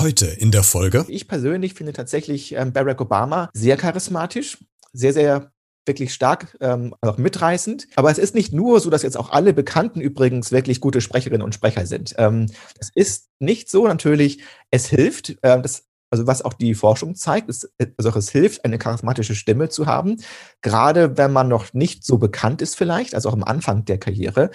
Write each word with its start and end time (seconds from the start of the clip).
Heute 0.00 0.24
in 0.24 0.50
der 0.50 0.62
Folge. 0.62 1.04
Ich 1.08 1.28
persönlich 1.28 1.74
finde 1.74 1.92
tatsächlich 1.92 2.54
ähm, 2.54 2.72
Barack 2.72 3.02
Obama 3.02 3.50
sehr 3.52 3.76
charismatisch, 3.76 4.56
sehr, 4.94 5.12
sehr 5.12 5.52
wirklich 5.84 6.14
stark, 6.14 6.56
ähm, 6.62 6.94
auch 7.02 7.18
mitreißend. 7.18 7.86
Aber 7.96 8.10
es 8.10 8.16
ist 8.16 8.34
nicht 8.34 8.50
nur 8.50 8.80
so, 8.80 8.88
dass 8.88 9.02
jetzt 9.02 9.18
auch 9.18 9.28
alle 9.30 9.52
Bekannten 9.52 10.00
übrigens 10.00 10.52
wirklich 10.52 10.80
gute 10.80 11.02
Sprecherinnen 11.02 11.42
und 11.42 11.54
Sprecher 11.54 11.84
sind. 11.84 12.14
Ähm, 12.16 12.46
es 12.78 12.90
ist 12.94 13.28
nicht 13.40 13.68
so 13.68 13.86
natürlich. 13.86 14.42
Es 14.70 14.86
hilft, 14.86 15.36
äh, 15.42 15.60
das 15.60 15.84
also 16.10 16.26
was 16.26 16.42
auch 16.42 16.54
die 16.54 16.74
Forschung 16.74 17.14
zeigt, 17.14 17.48
ist, 17.48 17.70
also 17.96 18.10
es 18.18 18.30
hilft, 18.30 18.64
eine 18.64 18.78
charismatische 18.78 19.36
Stimme 19.36 19.68
zu 19.68 19.86
haben, 19.86 20.16
gerade 20.60 21.16
wenn 21.16 21.32
man 21.32 21.46
noch 21.46 21.72
nicht 21.72 22.04
so 22.04 22.18
bekannt 22.18 22.62
ist 22.62 22.74
vielleicht, 22.74 23.14
also 23.14 23.28
auch 23.28 23.34
am 23.34 23.44
Anfang 23.44 23.84
der 23.84 23.98
Karriere. 23.98 24.50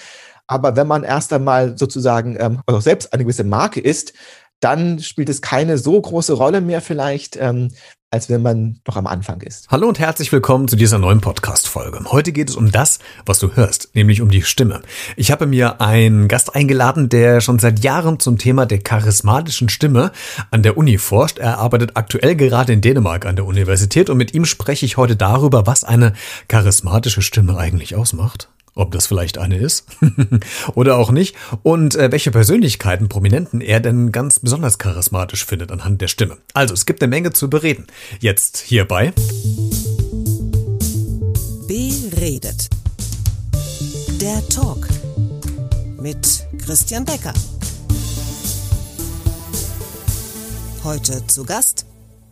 Aber 0.47 0.75
wenn 0.75 0.85
man 0.85 1.03
erst 1.03 1.31
einmal 1.33 1.77
sozusagen 1.77 2.35
ähm, 2.39 2.61
also 2.65 2.79
selbst 2.81 3.13
eine 3.13 3.23
gewisse 3.23 3.45
Marke 3.45 3.79
ist, 3.79 4.13
dann 4.59 4.99
spielt 4.99 5.29
es 5.29 5.41
keine 5.41 5.77
so 5.77 5.99
große 5.99 6.33
Rolle 6.33 6.61
mehr 6.61 6.81
vielleicht, 6.81 7.37
ähm, 7.37 7.69
als 8.11 8.29
wenn 8.29 8.41
man 8.41 8.79
noch 8.87 8.95
am 8.95 9.07
Anfang 9.07 9.41
ist. 9.41 9.67
Hallo 9.69 9.89
und 9.89 9.99
herzlich 9.99 10.31
willkommen 10.31 10.69
zu 10.69 10.77
dieser 10.77 10.97
neuen 10.97 11.19
Podcast-Folge. 11.19 11.99
Heute 12.11 12.31
geht 12.31 12.49
es 12.49 12.55
um 12.55 12.71
das, 12.71 12.99
was 13.25 13.39
du 13.39 13.55
hörst, 13.55 13.93
nämlich 13.93 14.21
um 14.21 14.29
die 14.29 14.41
Stimme. 14.41 14.81
Ich 15.17 15.31
habe 15.31 15.47
mir 15.47 15.81
einen 15.81 16.29
Gast 16.29 16.55
eingeladen, 16.55 17.09
der 17.09 17.41
schon 17.41 17.59
seit 17.59 17.83
Jahren 17.83 18.19
zum 18.19 18.37
Thema 18.37 18.65
der 18.65 18.79
charismatischen 18.79 19.67
Stimme 19.67 20.13
an 20.49 20.63
der 20.63 20.77
Uni 20.77 20.97
forscht. 20.97 21.39
Er 21.39 21.57
arbeitet 21.57 21.97
aktuell 21.97 22.37
gerade 22.37 22.71
in 22.71 22.79
Dänemark 22.79 23.25
an 23.25 23.35
der 23.35 23.45
Universität 23.45 24.09
und 24.09 24.17
mit 24.17 24.33
ihm 24.33 24.45
spreche 24.45 24.85
ich 24.85 24.95
heute 24.95 25.17
darüber, 25.17 25.67
was 25.67 25.83
eine 25.83 26.13
charismatische 26.47 27.21
Stimme 27.21 27.57
eigentlich 27.57 27.95
ausmacht 27.95 28.49
ob 28.75 28.91
das 28.91 29.07
vielleicht 29.07 29.37
eine 29.37 29.57
ist 29.57 29.85
oder 30.75 30.97
auch 30.97 31.11
nicht 31.11 31.35
und 31.63 31.95
äh, 31.95 32.11
welche 32.11 32.31
Persönlichkeiten, 32.31 33.09
Prominenten 33.09 33.61
er 33.61 33.79
denn 33.79 34.11
ganz 34.11 34.39
besonders 34.39 34.77
charismatisch 34.77 35.45
findet 35.45 35.71
anhand 35.71 36.01
der 36.01 36.09
Stimme. 36.09 36.37
Also 36.53 36.73
es 36.73 36.85
gibt 36.85 37.01
eine 37.01 37.09
Menge 37.09 37.31
zu 37.31 37.49
bereden. 37.49 37.87
Jetzt 38.19 38.57
hierbei. 38.57 39.13
Beredet. 41.67 42.69
Der 44.21 44.47
Talk 44.49 44.87
mit 45.99 46.45
Christian 46.63 47.05
Becker. 47.05 47.33
Heute 50.83 51.25
zu 51.25 51.45
Gast 51.45 51.85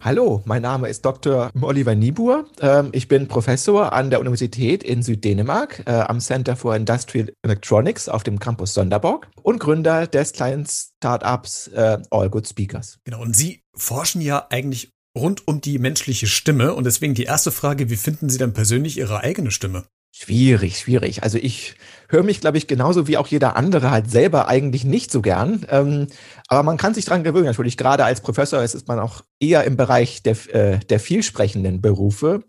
Hallo, 0.05 0.41
mein 0.43 0.63
Name 0.63 0.89
ist 0.89 1.05
Dr. 1.05 1.49
Oliver 1.61 1.95
Niebuhr. 1.95 2.45
Ähm, 2.59 2.89
ich 2.91 3.07
bin 3.07 3.29
Professor 3.29 3.93
an 3.93 4.09
der 4.09 4.19
Universität 4.19 4.83
in 4.83 5.01
Süddänemark 5.01 5.83
äh, 5.85 5.91
am 5.91 6.19
Center 6.19 6.57
for 6.57 6.75
Industrial 6.75 7.31
Electronics 7.41 8.09
auf 8.09 8.21
dem 8.21 8.37
Campus 8.37 8.73
Sonderborg 8.73 9.29
und 9.43 9.59
Gründer 9.59 10.05
des 10.05 10.33
kleinen 10.33 10.65
Startups 10.65 11.69
äh, 11.69 11.99
All 12.11 12.29
Good 12.29 12.49
Speakers. 12.49 12.99
Genau, 13.05 13.21
und 13.21 13.33
Sie 13.33 13.61
forschen 13.77 14.19
ja 14.19 14.45
eigentlich 14.49 14.89
rund 15.17 15.47
um 15.47 15.61
die 15.61 15.79
menschliche 15.79 16.27
Stimme 16.27 16.73
und 16.73 16.83
deswegen 16.83 17.13
die 17.13 17.23
erste 17.23 17.53
Frage, 17.53 17.89
wie 17.89 17.95
finden 17.95 18.27
Sie 18.27 18.37
denn 18.37 18.51
persönlich 18.51 18.97
Ihre 18.97 19.21
eigene 19.21 19.51
Stimme? 19.51 19.85
Schwierig, 20.15 20.77
schwierig. 20.77 21.23
Also 21.23 21.39
ich 21.39 21.73
höre 22.07 22.21
mich, 22.21 22.39
glaube 22.39 22.59
ich, 22.59 22.67
genauso 22.67 23.07
wie 23.07 23.17
auch 23.17 23.25
jeder 23.25 23.55
andere 23.55 23.89
halt 23.89 24.11
selber 24.11 24.47
eigentlich 24.47 24.85
nicht 24.85 25.11
so 25.11 25.23
gern. 25.23 25.65
Ähm, 25.71 26.05
aber 26.53 26.63
man 26.63 26.77
kann 26.77 26.93
sich 26.93 27.05
dran 27.05 27.23
gewöhnen. 27.23 27.45
Natürlich, 27.45 27.77
gerade 27.77 28.05
als 28.05 28.21
Professor 28.21 28.61
ist 28.61 28.87
man 28.87 28.99
auch 28.99 29.21
eher 29.39 29.63
im 29.63 29.77
Bereich 29.77 30.23
der, 30.23 30.37
äh, 30.53 30.79
der 30.79 30.99
vielsprechenden 30.99 31.81
Berufe. 31.81 32.43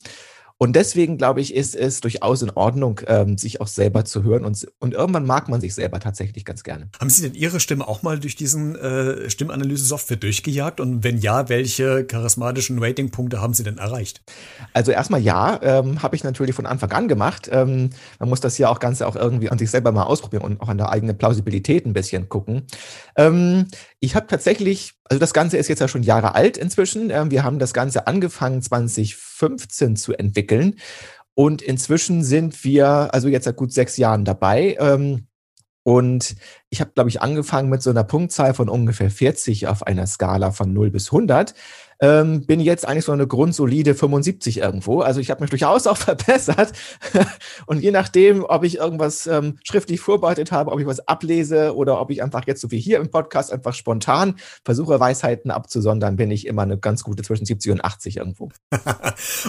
Und 0.57 0.77
deswegen, 0.77 1.19
glaube 1.19 1.41
ich, 1.41 1.53
ist 1.53 1.75
es 1.75 2.01
durchaus 2.01 2.41
in 2.41 2.51
Ordnung, 2.51 3.01
ähm, 3.09 3.37
sich 3.37 3.61
auch 3.61 3.67
selber 3.67 4.05
zu 4.05 4.23
hören. 4.23 4.45
Und, 4.45 4.67
und 4.79 4.95
irgendwann 4.95 5.27
mag 5.27 5.49
man 5.49 5.61
sich 5.61 5.75
selber 5.75 5.99
tatsächlich 5.99 6.45
ganz 6.45 6.63
gerne. 6.63 6.89
Haben 7.01 7.11
Sie 7.11 7.23
denn 7.23 7.35
Ihre 7.35 7.59
Stimme 7.59 7.87
auch 7.89 8.03
mal 8.03 8.21
durch 8.21 8.37
diesen 8.37 8.77
äh, 8.77 9.29
Stimmanalyse-Software 9.29 10.17
durchgejagt? 10.17 10.81
Und 10.81 11.03
wenn 11.03 11.19
ja, 11.19 11.49
welche 11.49 12.05
charismatischen 12.05 12.79
Ratingpunkte 12.79 13.41
haben 13.43 13.53
Sie 13.53 13.65
denn 13.65 13.79
erreicht? 13.79 14.23
Also 14.73 14.93
erstmal 14.93 15.21
ja, 15.21 15.61
ähm, 15.61 16.03
habe 16.03 16.15
ich 16.15 16.23
natürlich 16.23 16.55
von 16.55 16.67
Anfang 16.67 16.93
an 16.93 17.09
gemacht. 17.09 17.49
Ähm, 17.51 17.91
man 18.21 18.29
muss 18.29 18.41
das 18.41 18.57
ja 18.57 18.69
auch 18.69 18.79
Ganze 18.79 19.09
auch 19.09 19.17
irgendwie 19.17 19.51
an 19.51 19.59
sich 19.59 19.71
selber 19.71 19.91
mal 19.91 20.05
ausprobieren 20.05 20.45
und 20.45 20.61
auch 20.61 20.69
an 20.69 20.79
der 20.79 20.91
eigenen 20.91 21.19
Plausibilität 21.19 21.85
ein 21.85 21.95
bisschen 21.95 22.29
gucken. 22.29 22.63
Ich 24.05 24.15
habe 24.15 24.27
tatsächlich, 24.27 24.93
also 25.05 25.19
das 25.19 25.33
Ganze 25.33 25.57
ist 25.57 25.69
jetzt 25.69 25.79
ja 25.79 25.89
schon 25.89 26.03
Jahre 26.03 26.35
alt 26.35 26.59
inzwischen. 26.59 27.09
Ähm, 27.09 27.31
wir 27.31 27.43
haben 27.43 27.59
das 27.59 27.73
Ganze 27.73 28.07
angefangen 28.07 28.61
2015 28.61 29.97
zu 29.97 30.13
entwickeln. 30.13 30.75
Und 31.33 31.63
inzwischen 31.63 32.23
sind 32.23 32.65
wir, 32.65 33.15
also 33.15 33.29
jetzt 33.29 33.45
seit 33.45 33.57
gut 33.57 33.73
sechs 33.73 33.97
Jahren 33.97 34.27
dabei. 34.27 34.77
Ähm, 34.79 35.27
und 35.85 36.37
ich 36.69 36.83
habe, 36.83 36.91
glaube 36.95 37.09
ich, 37.09 37.23
angefangen 37.23 37.71
mit 37.71 37.83
so 37.83 37.89
einer 37.89 38.05
Punktzahl 38.05 38.53
von 38.53 38.69
ungefähr 38.69 39.11
40 39.11 39.69
auf 39.69 39.87
einer 39.87 40.07
Skala 40.07 40.51
von 40.51 40.75
0 40.75 40.91
bis 40.91 41.07
100 41.07 41.55
ähm, 42.05 42.45
bin 42.45 42.61
jetzt 42.61 42.87
eigentlich 42.87 43.07
so 43.07 43.13
eine 43.13 43.27
grundsolide 43.27 43.95
75 43.95 44.59
irgendwo. 44.59 45.01
Also 45.01 45.21
ich 45.21 45.31
habe 45.31 45.41
mich 45.41 45.49
durchaus 45.49 45.87
auch 45.87 45.97
verbessert. 45.97 46.73
und 47.67 47.81
je 47.81 47.91
nachdem, 47.91 48.45
ob 48.45 48.63
ich 48.65 48.77
irgendwas 48.77 49.27
ähm, 49.27 49.59
schriftlich 49.65 50.01
vorbereitet 50.01 50.53
habe, 50.53 50.71
ob 50.71 50.81
ich 50.81 50.87
was 50.87 51.09
ablese 51.09 51.75
oder 51.75 52.01
ob 52.01 52.11
ich 52.11 52.23
einfach 52.23 52.47
jetzt 52.47 52.61
so 52.61 52.71
wie 52.71 52.79
hier 52.79 52.99
im 52.99 53.11
Podcast 53.11 53.53
einfach 53.53 53.73
spontan 53.73 54.37
versuche, 54.65 55.01
Weisheiten 55.01 55.51
abzusondern, 55.51 56.17
bin 56.17 56.31
ich 56.31 56.47
immer 56.47 56.63
eine 56.63 56.77
ganz 56.77 57.05
gute 57.05 57.23
zwischen 57.23 57.47
70 57.47 57.73
und 57.73 57.85
80 57.85 58.19
irgendwo. 58.19 58.51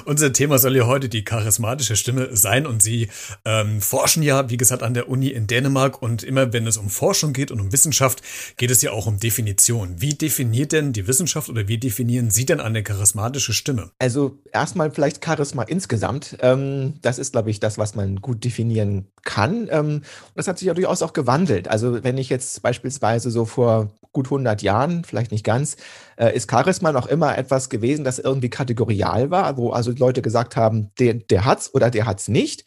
Unser 0.05 0.31
Thema 0.31 0.57
soll 0.57 0.77
ja 0.77 0.87
heute 0.87 1.09
die 1.09 1.25
charismatische 1.25 1.97
Stimme 1.97 2.29
sein 2.35 2.65
und 2.65 2.81
Sie 2.81 3.09
ähm, 3.43 3.81
forschen 3.81 4.23
ja, 4.23 4.49
wie 4.49 4.57
gesagt, 4.57 4.81
an 4.81 4.93
der 4.93 5.09
Uni 5.09 5.27
in 5.27 5.47
Dänemark 5.47 6.01
und 6.01 6.23
immer 6.23 6.53
wenn 6.53 6.67
es 6.67 6.77
um 6.77 6.89
Forschung 6.89 7.33
geht 7.33 7.51
und 7.51 7.59
um 7.59 7.73
Wissenschaft, 7.73 8.21
geht 8.55 8.71
es 8.71 8.81
ja 8.81 8.91
auch 8.91 9.07
um 9.07 9.19
Definition. 9.19 9.95
Wie 9.99 10.13
definiert 10.13 10.71
denn 10.71 10.93
die 10.93 11.07
Wissenschaft 11.07 11.49
oder 11.49 11.67
wie 11.67 11.77
definieren 11.77 12.29
Sie 12.29 12.44
denn 12.45 12.59
eine 12.59 12.83
charismatische 12.83 13.53
Stimme? 13.53 13.91
Also 13.99 14.39
erstmal 14.51 14.91
vielleicht 14.91 15.23
Charisma 15.23 15.63
insgesamt. 15.63 16.37
Ähm, 16.41 16.95
das 17.01 17.19
ist, 17.19 17.33
glaube 17.33 17.49
ich, 17.49 17.59
das, 17.59 17.77
was 17.77 17.95
man 17.95 18.17
gut 18.17 18.43
definieren 18.43 19.07
kann. 19.23 19.67
Ähm, 19.71 20.01
das 20.35 20.47
hat 20.47 20.59
sich 20.59 20.67
ja 20.67 20.73
durchaus 20.73 21.01
auch 21.01 21.13
gewandelt. 21.13 21.67
Also 21.67 22.03
wenn 22.03 22.17
ich 22.17 22.29
jetzt 22.29 22.61
beispielsweise 22.61 23.31
so 23.31 23.45
vor 23.45 23.91
gut 24.11 24.27
100 24.27 24.61
Jahren, 24.61 25.03
vielleicht 25.03 25.31
nicht 25.31 25.43
ganz, 25.43 25.77
äh, 26.17 26.35
ist 26.35 26.49
Charisma 26.49 26.91
noch 26.91 27.07
immer 27.07 27.37
etwas 27.37 27.69
gewesen, 27.69 28.05
das 28.05 28.19
irgendwie 28.19 28.49
kategorial 28.49 29.29
war, 29.29 29.57
wo 29.57 29.71
also 29.71 29.91
Leute 29.91 30.21
gesagt 30.21 30.55
haben, 30.55 30.91
der, 30.99 31.15
der 31.15 31.45
hat's 31.45 31.73
oder 31.73 31.91
der 31.91 32.05
hat's 32.05 32.27
nicht. 32.27 32.65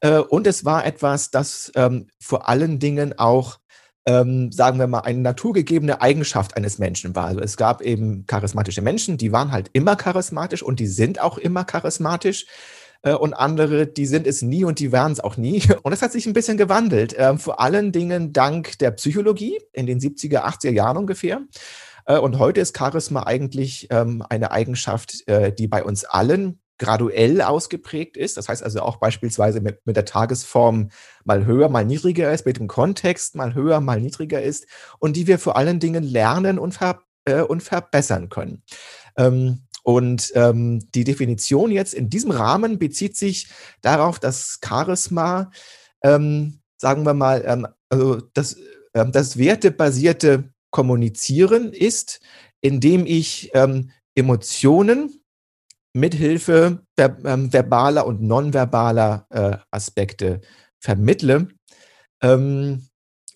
Äh, 0.00 0.18
und 0.18 0.46
es 0.46 0.64
war 0.64 0.86
etwas, 0.86 1.30
das 1.30 1.72
ähm, 1.74 2.08
vor 2.20 2.48
allen 2.48 2.78
Dingen 2.78 3.18
auch 3.18 3.58
ähm, 4.06 4.52
sagen 4.52 4.78
wir 4.78 4.86
mal, 4.86 5.00
eine 5.00 5.20
naturgegebene 5.20 6.00
Eigenschaft 6.00 6.56
eines 6.56 6.78
Menschen 6.78 7.14
war. 7.14 7.26
Also 7.26 7.40
es 7.40 7.56
gab 7.56 7.80
eben 7.80 8.26
charismatische 8.26 8.82
Menschen, 8.82 9.16
die 9.16 9.32
waren 9.32 9.50
halt 9.50 9.70
immer 9.72 9.96
charismatisch 9.96 10.62
und 10.62 10.80
die 10.80 10.86
sind 10.86 11.20
auch 11.20 11.38
immer 11.38 11.64
charismatisch. 11.64 12.46
Äh, 13.02 13.14
und 13.14 13.34
andere, 13.34 13.86
die 13.86 14.06
sind 14.06 14.26
es 14.26 14.42
nie 14.42 14.64
und 14.64 14.78
die 14.78 14.92
werden 14.92 15.12
es 15.12 15.20
auch 15.20 15.36
nie. 15.36 15.62
Und 15.82 15.92
es 15.92 16.02
hat 16.02 16.12
sich 16.12 16.26
ein 16.26 16.32
bisschen 16.32 16.56
gewandelt. 16.56 17.14
Äh, 17.14 17.36
vor 17.38 17.60
allen 17.60 17.92
Dingen 17.92 18.32
dank 18.32 18.78
der 18.78 18.90
Psychologie 18.92 19.60
in 19.72 19.86
den 19.86 20.00
70er, 20.00 20.44
80er 20.44 20.72
Jahren 20.72 20.96
ungefähr. 20.96 21.42
Äh, 22.06 22.18
und 22.18 22.38
heute 22.38 22.60
ist 22.60 22.76
Charisma 22.76 23.24
eigentlich 23.24 23.88
ähm, 23.90 24.22
eine 24.28 24.50
Eigenschaft, 24.50 25.26
äh, 25.28 25.52
die 25.52 25.68
bei 25.68 25.84
uns 25.84 26.04
allen 26.04 26.60
graduell 26.78 27.40
ausgeprägt 27.40 28.16
ist. 28.16 28.36
Das 28.36 28.48
heißt 28.48 28.62
also 28.62 28.80
auch 28.80 28.96
beispielsweise 28.96 29.60
mit, 29.60 29.86
mit 29.86 29.96
der 29.96 30.04
Tagesform 30.04 30.90
mal 31.24 31.46
höher, 31.46 31.68
mal 31.68 31.84
niedriger 31.84 32.32
ist, 32.32 32.46
mit 32.46 32.58
dem 32.58 32.66
Kontext 32.66 33.36
mal 33.36 33.54
höher, 33.54 33.80
mal 33.80 34.00
niedriger 34.00 34.42
ist 34.42 34.66
und 34.98 35.16
die 35.16 35.26
wir 35.26 35.38
vor 35.38 35.56
allen 35.56 35.80
Dingen 35.80 36.02
lernen 36.02 36.58
und, 36.58 36.72
ver, 36.72 37.02
äh, 37.24 37.42
und 37.42 37.62
verbessern 37.62 38.28
können. 38.28 38.62
Ähm, 39.16 39.64
und 39.84 40.32
ähm, 40.34 40.80
die 40.94 41.04
Definition 41.04 41.70
jetzt 41.70 41.92
in 41.92 42.08
diesem 42.08 42.30
Rahmen 42.30 42.78
bezieht 42.78 43.16
sich 43.16 43.48
darauf, 43.82 44.18
dass 44.18 44.58
Charisma, 44.64 45.50
ähm, 46.02 46.60
sagen 46.78 47.04
wir 47.04 47.12
mal, 47.12 47.44
ähm, 47.46 47.66
also 47.90 48.20
das, 48.32 48.56
ähm, 48.94 49.12
das 49.12 49.36
wertebasierte 49.36 50.50
Kommunizieren 50.70 51.72
ist, 51.72 52.20
indem 52.62 53.04
ich 53.04 53.50
ähm, 53.54 53.90
Emotionen 54.14 55.23
mithilfe 55.94 56.84
ver 56.96 57.16
ähm, 57.24 57.52
verbaler 57.52 58.06
und 58.06 58.20
nonverbaler 58.20 59.26
äh, 59.30 59.56
Aspekte 59.70 60.40
vermittle. 60.80 61.48
Ähm, 62.20 62.88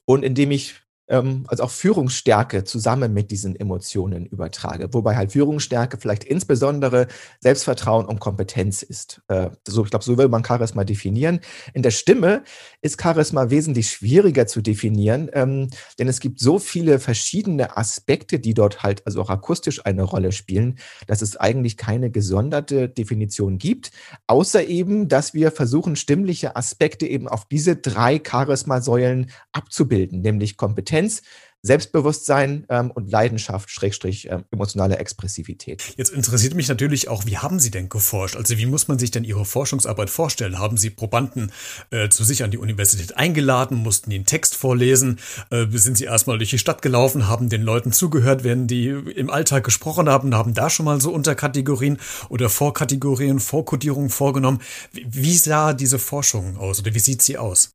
und 0.05 0.25
indem 0.25 0.51
ich 0.51 0.83
also 1.09 1.65
auch 1.65 1.71
Führungsstärke 1.71 2.65
zusammen 2.65 3.15
mit 3.15 3.31
diesen 3.31 3.57
Emotionen 3.57 4.27
übertrage. 4.27 4.93
Wobei 4.93 5.17
halt 5.17 5.33
Führungsstärke 5.33 5.97
vielleicht 5.99 6.25
insbesondere 6.25 7.09
Selbstvertrauen 7.41 8.05
und 8.07 8.21
Kompetenz 8.21 8.83
ist. 8.83 9.23
Äh, 9.29 9.51
so, 9.67 9.85
ich 9.85 9.91
glaube, 9.91 10.05
so 10.05 10.19
will 10.19 10.29
man 10.29 10.45
Charisma 10.45 10.85
definieren. 10.85 11.41
In 11.73 11.83
der 11.83 11.93
Stimme 11.93 12.43
ist 12.83 13.01
Charisma 13.01 13.51
wesentlich 13.51 13.91
schwieriger 13.91 14.47
zu 14.47 14.61
definieren, 14.61 15.31
ähm, 15.33 15.71
denn 15.99 16.09
es 16.09 16.21
gibt 16.21 16.41
so 16.41 16.59
viele 16.59 16.99
verschiedene 16.99 17.77
Aspekte, 17.77 18.39
die 18.39 18.55
dort 18.55 18.83
halt 18.83 19.07
also 19.07 19.23
auch 19.23 19.31
akustisch 19.31 19.87
eine 19.87 20.03
Rolle 20.03 20.33
spielen, 20.33 20.79
dass 21.07 21.23
es 21.23 21.37
eigentlich 21.37 21.77
keine 21.77 22.11
gesonderte 22.11 22.89
Definition 22.89 23.59
gibt, 23.59 23.93
außer 24.27 24.67
eben, 24.67 25.09
dass 25.09 25.33
wir 25.33 25.53
versuchen, 25.53 25.97
stimmliche 25.97 26.57
Aspekte 26.57 27.07
eben 27.07 27.29
auf 27.29 27.47
diese 27.47 27.77
drei 27.77 28.21
Charisma-Säulen 28.23 29.31
abzubilden, 29.53 30.21
nämlich 30.21 30.57
Kompetenz, 30.57 30.98
Kompetenz, 30.99 31.23
Selbstbewusstsein 31.61 32.67
ähm, 32.69 32.93
und 32.93 33.11
Leidenschaft, 33.11 33.69
Schrägstrich, 33.69 34.31
ähm, 34.31 34.45
emotionale 34.53 34.99
Expressivität. 34.99 35.83
Jetzt 35.97 36.11
interessiert 36.11 36.55
mich 36.55 36.69
natürlich 36.69 37.09
auch, 37.09 37.27
wie 37.27 37.37
haben 37.37 37.59
Sie 37.59 37.73
denn 37.73 37.89
geforscht? 37.89 38.37
Also 38.37 38.57
wie 38.59 38.67
muss 38.67 38.87
man 38.87 39.01
sich 39.01 39.11
denn 39.11 39.25
Ihre 39.25 39.45
Forschungsarbeit 39.45 40.09
vorstellen? 40.09 40.61
Haben 40.61 40.77
Sie 40.77 40.91
Probanden 40.91 41.51
äh, 41.91 42.11
zu 42.11 42.23
sich 42.23 42.45
an 42.45 42.53
die 42.53 42.59
Universität 42.59 43.17
eingeladen, 43.17 43.77
mussten 43.77 44.13
ihnen 44.13 44.25
Text 44.25 44.55
vorlesen? 44.55 45.19
Äh, 45.51 45.67
sind 45.73 45.99
Sie 45.99 46.05
erstmal 46.05 46.39
durch 46.39 46.51
die 46.51 46.59
Stadt 46.59 46.81
gelaufen, 46.81 47.27
haben 47.27 47.49
den 47.49 47.63
Leuten 47.63 47.91
zugehört, 47.91 48.45
wenn 48.45 48.69
die 48.69 48.87
im 48.87 49.29
Alltag 49.29 49.65
gesprochen 49.65 50.09
haben, 50.09 50.37
haben 50.37 50.55
da 50.55 50.71
schon 50.71 50.87
mal 50.87 51.01
so 51.01 51.13
Unterkategorien 51.13 51.99
oder 52.29 52.51
Vorkategorien, 52.51 53.41
Vorkodierungen 53.41 54.11
vorgenommen? 54.11 54.61
Wie, 54.93 55.07
wie 55.11 55.37
sah 55.37 55.73
diese 55.73 55.99
Forschung 55.99 56.57
aus 56.57 56.79
oder 56.79 56.95
wie 56.95 57.01
sieht 57.01 57.21
sie 57.21 57.37
aus? 57.37 57.73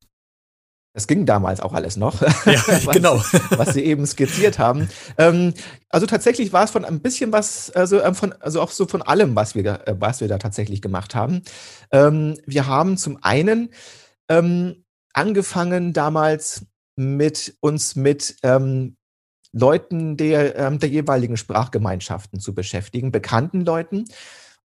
Das 0.94 1.08
ging 1.08 1.26
damals 1.26 1.60
auch 1.60 1.74
alles 1.74 1.98
noch. 1.98 2.22
Ja, 2.22 2.62
was, 2.68 2.88
genau. 2.88 3.16
was 3.58 3.74
Sie 3.74 3.84
eben 3.84 4.06
skizziert 4.06 4.60
haben. 4.60 4.90
Ähm, 5.18 5.56
also 5.90 6.06
tatsächlich 6.06 6.54
war 6.54 6.64
es 6.64 6.72
von 6.72 6.86
ein 6.86 7.00
bisschen 7.00 7.32
was, 7.32 7.72
also, 7.72 8.00
ähm, 8.00 8.14
von, 8.14 8.34
also 8.34 8.62
auch 8.62 8.70
so 8.70 8.86
von 8.86 9.02
allem, 9.02 9.36
was 9.36 9.56
wir, 9.56 9.88
äh, 9.88 9.96
was 9.98 10.22
wir 10.22 10.28
da 10.28 10.38
tatsächlich 10.38 10.84
gemacht 10.84 11.16
haben. 11.16 11.42
Ähm, 11.92 12.38
wir 12.46 12.68
haben 12.68 12.98
zum 12.98 13.18
einen 13.24 13.70
ähm, 14.30 14.86
angefangen 15.14 15.94
damals 15.94 16.68
mit 16.96 17.56
uns 17.60 17.96
mit 17.96 18.36
ähm, 18.44 18.96
Leuten 19.52 20.16
der, 20.16 20.56
ähm, 20.58 20.78
der 20.78 20.90
jeweiligen 20.90 21.38
Sprachgemeinschaften 21.38 22.40
zu 22.40 22.54
beschäftigen, 22.54 23.12
bekannten 23.12 23.66
Leuten. 23.66 24.06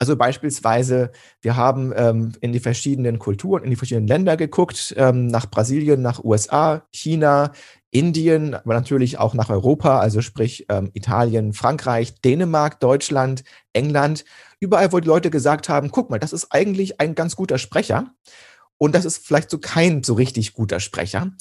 Also 0.00 0.16
beispielsweise, 0.16 1.10
wir 1.40 1.56
haben 1.56 1.92
ähm, 1.96 2.32
in 2.40 2.52
die 2.52 2.60
verschiedenen 2.60 3.18
Kulturen, 3.18 3.64
in 3.64 3.70
die 3.70 3.76
verschiedenen 3.76 4.06
Länder 4.06 4.36
geguckt, 4.36 4.94
ähm, 4.96 5.26
nach 5.26 5.50
Brasilien, 5.50 6.02
nach 6.02 6.22
USA, 6.22 6.86
China, 6.92 7.52
Indien, 7.90 8.54
aber 8.54 8.74
natürlich 8.74 9.18
auch 9.18 9.34
nach 9.34 9.50
Europa, 9.50 9.98
also 9.98 10.20
sprich 10.20 10.66
ähm, 10.68 10.90
Italien, 10.94 11.52
Frankreich, 11.52 12.20
Dänemark, 12.20 12.78
Deutschland, 12.78 13.42
England. 13.72 14.24
Überall, 14.60 14.92
wo 14.92 15.00
die 15.00 15.08
Leute 15.08 15.30
gesagt 15.30 15.68
haben, 15.68 15.90
guck 15.90 16.10
mal, 16.10 16.18
das 16.18 16.32
ist 16.32 16.48
eigentlich 16.50 17.00
ein 17.00 17.14
ganz 17.16 17.34
guter 17.34 17.58
Sprecher. 17.58 18.12
Und 18.76 18.94
das 18.94 19.04
ist 19.04 19.26
vielleicht 19.26 19.50
so 19.50 19.58
kein 19.58 20.04
so 20.04 20.14
richtig 20.14 20.52
guter 20.52 20.78
Sprecher. 20.78 21.32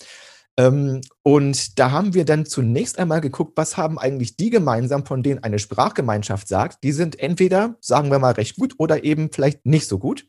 Ähm, 0.59 1.01
und 1.21 1.77
da 1.77 1.91
haben 1.91 2.13
wir 2.13 2.25
dann 2.25 2.45
zunächst 2.45 2.97
einmal 2.97 3.21
geguckt, 3.21 3.53
was 3.55 3.77
haben 3.77 3.99
eigentlich 3.99 4.37
die 4.37 4.49
gemeinsam, 4.49 5.05
von 5.05 5.21
denen 5.21 5.43
eine 5.43 5.59
Sprachgemeinschaft 5.59 6.47
sagt. 6.47 6.83
Die 6.83 6.91
sind 6.91 7.19
entweder, 7.19 7.75
sagen 7.79 8.09
wir 8.09 8.19
mal, 8.19 8.33
recht 8.33 8.57
gut 8.57 8.73
oder 8.77 9.03
eben 9.03 9.31
vielleicht 9.31 9.65
nicht 9.65 9.87
so 9.87 9.99
gut. 9.99 10.27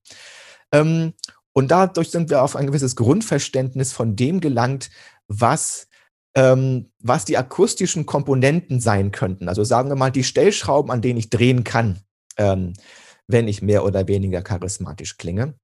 Ähm, 0.70 1.14
und 1.54 1.70
dadurch 1.70 2.10
sind 2.10 2.30
wir 2.30 2.42
auf 2.42 2.56
ein 2.56 2.66
gewisses 2.66 2.94
Grundverständnis 2.94 3.92
von 3.92 4.16
dem 4.16 4.40
gelangt, 4.40 4.90
was, 5.28 5.88
ähm, 6.34 6.90
was 7.00 7.24
die 7.24 7.38
akustischen 7.38 8.04
Komponenten 8.04 8.80
sein 8.80 9.10
könnten. 9.10 9.48
Also 9.48 9.64
sagen 9.64 9.88
wir 9.88 9.96
mal, 9.96 10.12
die 10.12 10.24
Stellschrauben, 10.24 10.90
an 10.90 11.00
denen 11.00 11.18
ich 11.18 11.30
drehen 11.30 11.64
kann, 11.64 12.00
wenn 12.36 13.48
ich 13.48 13.62
mehr 13.62 13.84
oder 13.84 14.06
weniger 14.06 14.42
charismatisch 14.42 15.16
klinge. 15.16 15.54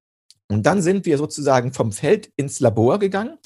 Und 0.50 0.66
dann 0.66 0.82
sind 0.82 1.06
wir 1.06 1.18
sozusagen 1.18 1.72
vom 1.72 1.92
Feld 1.92 2.32
ins 2.34 2.58
Labor 2.58 2.98
gegangen 2.98 3.38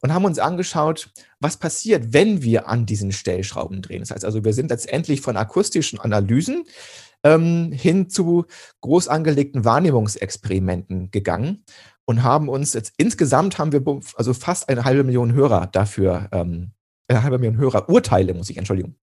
und 0.00 0.12
haben 0.12 0.24
uns 0.24 0.38
angeschaut, 0.38 1.10
was 1.40 1.56
passiert, 1.56 2.12
wenn 2.12 2.42
wir 2.42 2.68
an 2.68 2.86
diesen 2.86 3.12
Stellschrauben 3.12 3.82
drehen. 3.82 4.00
Das 4.00 4.10
heißt 4.10 4.24
also, 4.24 4.44
wir 4.44 4.52
sind 4.52 4.70
letztendlich 4.70 5.20
von 5.20 5.36
akustischen 5.36 5.98
Analysen 6.00 6.64
ähm, 7.24 7.72
hin 7.72 8.08
zu 8.08 8.46
groß 8.80 9.08
angelegten 9.08 9.64
Wahrnehmungsexperimenten 9.64 11.10
gegangen 11.10 11.64
und 12.04 12.22
haben 12.22 12.48
uns 12.48 12.72
jetzt 12.72 12.94
insgesamt 12.96 13.58
haben 13.58 13.72
wir 13.72 13.82
also 14.16 14.32
fast 14.34 14.68
eine 14.68 14.84
halbe 14.84 15.04
Million 15.04 15.32
Hörer 15.32 15.66
dafür, 15.66 16.28
ähm, 16.32 16.72
eine 17.08 17.22
halbe 17.22 17.38
Million 17.38 17.58
Hörer 17.58 17.88
Urteile, 17.88 18.34
muss 18.34 18.50
ich 18.50 18.56
Entschuldigung 18.56 18.96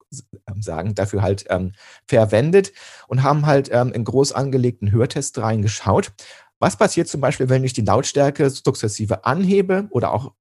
ähm, 0.48 0.62
sagen, 0.62 0.96
dafür 0.96 1.22
halt 1.22 1.46
ähm, 1.50 1.74
verwendet 2.08 2.72
und 3.08 3.24
haben 3.24 3.46
halt 3.46 3.70
ähm, 3.72 3.92
in 3.92 4.06
groß 4.06 4.32
angelegten 4.32 4.92
Hörtests 4.92 5.38
reingeschaut. 5.38 6.14
Was 6.60 6.78
passiert 6.78 7.08
zum 7.08 7.22
Beispiel, 7.22 7.50
wenn 7.50 7.64
ich 7.64 7.74
die 7.74 7.82
Lautstärke 7.82 8.50
sukzessive 8.50 9.26
anhebe 9.26 9.88
oder 9.92 10.14
auch 10.14 10.34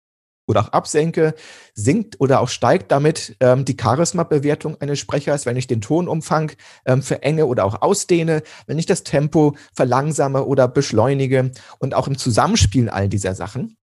oder 0.47 0.63
auch 0.63 0.69
absenke, 0.69 1.35
sinkt 1.75 2.21
oder 2.21 2.41
auch 2.41 2.49
steigt 2.49 2.93
damit 2.93 3.37
ähm, 3.41 3.65
die 3.65 3.77
Charisma-Bewertung 3.81 4.81
eines 4.81 4.99
Sprechers, 4.99 5.47
wenn 5.47 5.57
ich 5.57 5.67
den 5.67 5.81
Tonumfang 5.81 6.53
ähm, 6.87 7.03
verenge 7.03 7.47
oder 7.47 7.65
auch 7.65 7.83
ausdehne, 7.83 8.43
wenn 8.67 8.79
ich 8.79 8.87
das 8.87 9.05
Tempo 9.05 9.57
verlangsame 9.75 10.45
oder 10.45 10.69
beschleunige 10.69 11.51
und 11.79 11.95
auch 11.95 12.07
im 12.07 12.19
Zusammenspiel 12.19 12.89
all 12.89 13.09
dieser 13.09 13.35
Sachen. 13.35 13.77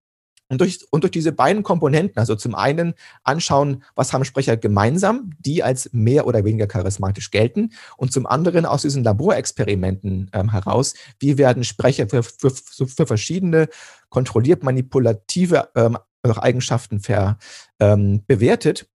Und 0.51 0.59
durch, 0.59 0.85
und 0.91 1.05
durch 1.05 1.11
diese 1.11 1.31
beiden 1.31 1.63
Komponenten, 1.63 2.19
also 2.19 2.35
zum 2.35 2.55
einen 2.55 2.93
anschauen, 3.23 3.83
was 3.95 4.11
haben 4.11 4.25
Sprecher 4.25 4.57
gemeinsam, 4.57 5.29
die 5.39 5.63
als 5.63 5.89
mehr 5.93 6.27
oder 6.27 6.43
weniger 6.43 6.67
charismatisch 6.67 7.31
gelten, 7.31 7.71
und 7.95 8.11
zum 8.11 8.25
anderen 8.27 8.65
aus 8.65 8.81
diesen 8.81 9.05
Laborexperimenten 9.05 10.29
ähm, 10.33 10.51
heraus, 10.51 10.93
wie 11.19 11.37
werden 11.37 11.63
Sprecher 11.63 12.09
für, 12.09 12.23
für, 12.23 12.51
für 12.51 13.07
verschiedene 13.07 13.69
kontrolliert 14.09 14.61
manipulative 14.61 15.69
ähm, 15.73 15.97
Eigenschaften 16.23 16.99
ver, 16.99 17.37
ähm, 17.79 18.23
bewertet. 18.27 18.87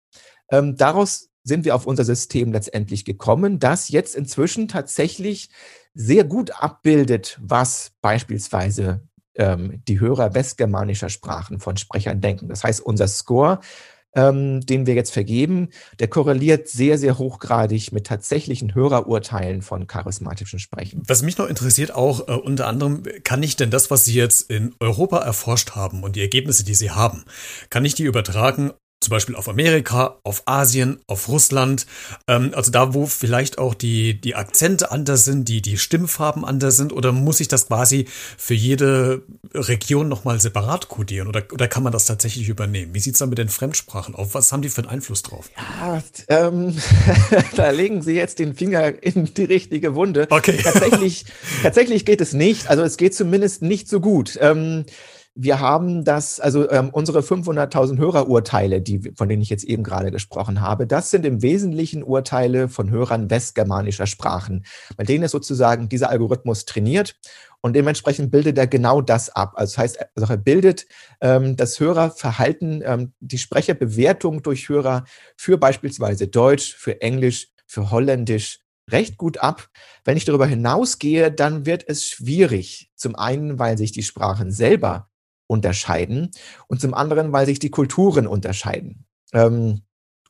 Ähm, 0.49 0.75
daraus 0.77 1.29
sind 1.43 1.65
wir 1.65 1.75
auf 1.75 1.85
unser 1.85 2.03
System 2.03 2.51
letztendlich 2.51 3.05
gekommen, 3.05 3.59
das 3.59 3.89
jetzt 3.89 4.15
inzwischen 4.15 4.67
tatsächlich 4.67 5.49
sehr 5.93 6.23
gut 6.23 6.51
abbildet, 6.61 7.39
was 7.41 7.93
beispielsweise 8.01 9.07
ähm, 9.35 9.81
die 9.87 9.99
Hörer 9.99 10.33
westgermanischer 10.33 11.09
Sprachen 11.09 11.59
von 11.59 11.77
Sprechern 11.77 12.21
denken. 12.21 12.49
Das 12.49 12.63
heißt, 12.63 12.81
unser 12.81 13.07
Score, 13.07 13.59
ähm, 14.15 14.61
den 14.61 14.85
wir 14.87 14.93
jetzt 14.95 15.11
vergeben, 15.11 15.69
der 15.99 16.07
korreliert 16.07 16.67
sehr, 16.67 16.97
sehr 16.97 17.17
hochgradig 17.17 17.91
mit 17.91 18.07
tatsächlichen 18.07 18.73
Hörerurteilen 18.73 19.61
von 19.61 19.87
charismatischen 19.87 20.59
Sprechen. 20.59 21.03
Was 21.07 21.21
mich 21.21 21.37
noch 21.37 21.47
interessiert 21.47 21.93
auch, 21.93 22.27
äh, 22.27 22.31
unter 22.33 22.67
anderem, 22.67 23.03
kann 23.23 23.43
ich 23.43 23.55
denn 23.55 23.69
das, 23.69 23.91
was 23.91 24.05
Sie 24.05 24.15
jetzt 24.15 24.49
in 24.49 24.73
Europa 24.79 25.19
erforscht 25.19 25.71
haben 25.71 26.03
und 26.03 26.15
die 26.15 26.21
Ergebnisse, 26.21 26.63
die 26.63 26.75
Sie 26.75 26.91
haben, 26.91 27.25
kann 27.69 27.85
ich 27.85 27.95
die 27.95 28.03
übertragen 28.03 28.71
zum 29.05 29.11
Beispiel 29.11 29.35
auf 29.35 29.47
Amerika, 29.47 30.17
auf 30.23 30.43
Asien, 30.45 30.99
auf 31.07 31.29
Russland, 31.29 31.85
ähm, 32.27 32.51
also 32.53 32.71
da, 32.71 32.93
wo 32.93 33.05
vielleicht 33.05 33.57
auch 33.57 33.73
die, 33.73 34.19
die 34.19 34.35
Akzente 34.35 34.91
anders 34.91 35.25
sind, 35.25 35.47
die, 35.47 35.61
die 35.61 35.77
Stimmfarben 35.77 36.43
anders 36.43 36.75
sind, 36.77 36.91
oder 36.91 37.11
muss 37.11 37.39
ich 37.39 37.47
das 37.47 37.67
quasi 37.67 38.07
für 38.37 38.53
jede 38.53 39.21
Region 39.53 40.09
nochmal 40.09 40.41
separat 40.41 40.89
kodieren 40.89 41.27
oder, 41.27 41.43
oder 41.51 41.67
kann 41.67 41.83
man 41.83 41.93
das 41.93 42.05
tatsächlich 42.05 42.49
übernehmen? 42.49 42.93
Wie 42.93 42.99
sieht 42.99 43.13
es 43.13 43.19
dann 43.19 43.29
mit 43.29 43.37
den 43.37 43.49
Fremdsprachen 43.49 44.15
auf? 44.15 44.33
Was 44.33 44.51
haben 44.51 44.61
die 44.61 44.69
für 44.69 44.81
einen 44.81 44.89
Einfluss 44.89 45.21
drauf? 45.21 45.49
Ja, 45.55 46.03
ähm, 46.27 46.75
da 47.55 47.69
legen 47.69 48.01
Sie 48.01 48.13
jetzt 48.13 48.39
den 48.39 48.55
Finger 48.55 49.03
in 49.03 49.33
die 49.33 49.45
richtige 49.45 49.93
Wunde. 49.95 50.27
Okay. 50.29 50.59
Tatsächlich, 50.63 51.25
tatsächlich 51.61 52.05
geht 52.05 52.21
es 52.21 52.33
nicht, 52.33 52.69
also 52.69 52.83
es 52.83 52.97
geht 52.97 53.13
zumindest 53.13 53.61
nicht 53.61 53.87
so 53.87 53.99
gut. 53.99 54.37
Ähm, 54.41 54.85
wir 55.37 55.59
haben 55.59 56.05
das, 56.05 56.39
also 56.39 56.69
ähm, 56.71 56.89
unsere 56.91 57.19
500.000 57.19 57.97
Hörerurteile, 57.97 58.81
die, 58.81 59.11
von 59.15 59.27
denen 59.27 59.41
ich 59.41 59.49
jetzt 59.49 59.65
eben 59.65 59.83
gerade 59.83 60.09
gesprochen 60.09 60.61
habe, 60.61 60.87
das 60.87 61.09
sind 61.09 61.25
im 61.25 61.41
Wesentlichen 61.41 62.03
Urteile 62.03 62.69
von 62.69 62.89
Hörern 62.89 63.29
westgermanischer 63.29 64.07
Sprachen, 64.07 64.65
bei 64.95 65.03
denen 65.03 65.25
ist 65.25 65.31
sozusagen 65.31 65.89
dieser 65.89 66.09
Algorithmus 66.09 66.63
trainiert 66.63 67.19
und 67.59 67.73
dementsprechend 67.73 68.31
bildet 68.31 68.57
er 68.57 68.67
genau 68.67 69.01
das 69.01 69.29
ab. 69.29 69.53
Also 69.55 69.73
das 69.73 69.77
heißt, 69.77 69.99
also 70.15 70.33
er 70.33 70.37
bildet 70.37 70.85
ähm, 71.19 71.57
das 71.57 71.81
Hörerverhalten, 71.81 72.81
ähm, 72.85 73.13
die 73.19 73.37
Sprecherbewertung 73.37 74.41
durch 74.41 74.69
Hörer 74.69 75.03
für 75.35 75.57
beispielsweise 75.57 76.29
Deutsch, 76.29 76.73
für 76.75 77.01
Englisch, 77.01 77.49
für 77.67 77.91
Holländisch, 77.91 78.61
recht 78.89 79.17
gut 79.17 79.39
ab. 79.39 79.67
Wenn 80.05 80.15
ich 80.15 80.23
darüber 80.23 80.45
hinausgehe, 80.45 81.29
dann 81.29 81.65
wird 81.65 81.83
es 81.87 82.05
schwierig. 82.05 82.91
Zum 82.95 83.15
einen, 83.15 83.59
weil 83.59 83.77
sich 83.77 83.91
die 83.91 84.03
Sprachen 84.03 84.51
selber 84.51 85.09
unterscheiden 85.47 86.31
und 86.67 86.81
zum 86.81 86.93
anderen, 86.93 87.31
weil 87.31 87.45
sich 87.45 87.59
die 87.59 87.71
Kulturen 87.71 88.27
unterscheiden. 88.27 89.05
Ähm, 89.33 89.81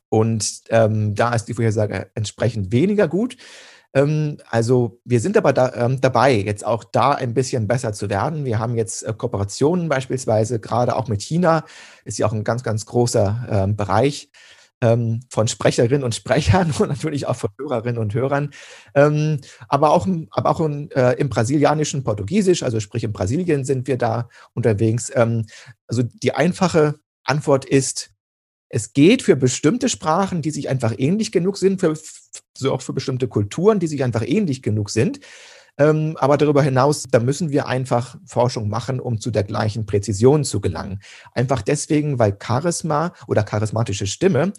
und 0.10 0.62
ähm, 0.70 1.16
da 1.16 1.34
ist 1.34 1.46
die 1.46 1.54
Vorhersage 1.54 2.10
entsprechend 2.16 2.72
weniger 2.72 3.08
gut. 3.08 3.38
Ähm, 3.94 4.38
also 4.50 5.00
wir 5.06 5.20
sind 5.20 5.38
aber 5.38 5.54
da, 5.54 5.74
ähm, 5.74 6.02
dabei, 6.02 6.34
jetzt 6.34 6.66
auch 6.66 6.84
da 6.84 7.12
ein 7.12 7.34
bisschen 7.34 7.68
besser 7.68 7.94
zu 7.94 8.10
werden. 8.10 8.46
Wir 8.46 8.60
haben 8.60 8.76
jetzt 8.76 9.04
äh, 9.04 9.14
Kooperationen 9.14 9.90
beispielsweise, 9.90 10.60
gerade 10.60 10.96
auch 10.96 11.08
mit 11.08 11.22
China, 11.22 11.64
ist 12.04 12.20
ja 12.20 12.28
auch 12.28 12.34
ein 12.34 12.44
ganz, 12.44 12.62
ganz 12.62 12.86
großer 12.86 13.48
ähm, 13.50 13.76
Bereich 13.76 14.30
ähm, 14.86 15.22
von 15.30 15.48
Sprecherinnen 15.48 16.04
und 16.04 16.16
Sprechern 16.16 16.72
und 16.80 16.90
natürlich 16.90 17.28
auch 17.28 17.36
von 17.36 17.50
Hörerinnen 17.58 17.98
und 17.98 18.14
Hörern, 18.14 18.52
ähm, 18.94 19.42
aber 19.68 19.92
auch, 19.92 20.08
aber 20.32 20.50
auch 20.50 20.60
in, 20.62 20.92
äh, 20.92 21.14
im 21.14 21.30
brasilianischen 21.30 22.04
Portugiesisch, 22.04 22.64
also 22.64 22.80
sprich 22.80 23.04
in 23.04 23.14
Brasilien 23.14 23.66
sind 23.66 23.88
wir 23.88 23.98
da 23.98 24.30
unterwegs. 24.54 25.12
Ähm, 25.14 25.46
also 25.88 26.04
die 26.04 26.34
einfache 26.34 26.96
Antwort 27.24 27.66
ist, 27.66 28.12
es 28.70 28.94
geht 28.94 29.22
für 29.22 29.36
bestimmte 29.36 29.90
Sprachen, 29.90 30.42
die 30.42 30.52
sich 30.52 30.70
einfach 30.70 30.94
ähnlich 30.98 31.32
genug 31.32 31.58
sind, 31.58 31.80
für, 31.80 31.94
so 32.58 32.74
auch 32.74 32.82
für 32.82 32.94
bestimmte 32.94 33.28
Kulturen, 33.28 33.80
die 33.80 33.88
sich 33.88 34.04
einfach 34.04 34.24
ähnlich 34.26 34.62
genug 34.62 34.90
sind. 34.90 35.20
Ähm, 35.78 36.16
aber 36.20 36.38
darüber 36.38 36.64
hinaus, 36.64 37.04
da 37.10 37.20
müssen 37.20 37.52
wir 37.52 37.68
einfach 37.68 38.18
Forschung 38.26 38.70
machen, 38.70 39.00
um 39.00 39.20
zu 39.20 39.32
der 39.32 39.44
gleichen 39.44 39.86
Präzision 39.86 40.44
zu 40.44 40.62
gelangen. 40.62 41.02
Einfach 41.34 41.62
deswegen, 41.62 42.18
weil 42.18 42.38
Charisma 42.42 43.14
oder 43.28 43.44
charismatische 43.44 44.08
Stimme 44.08 44.54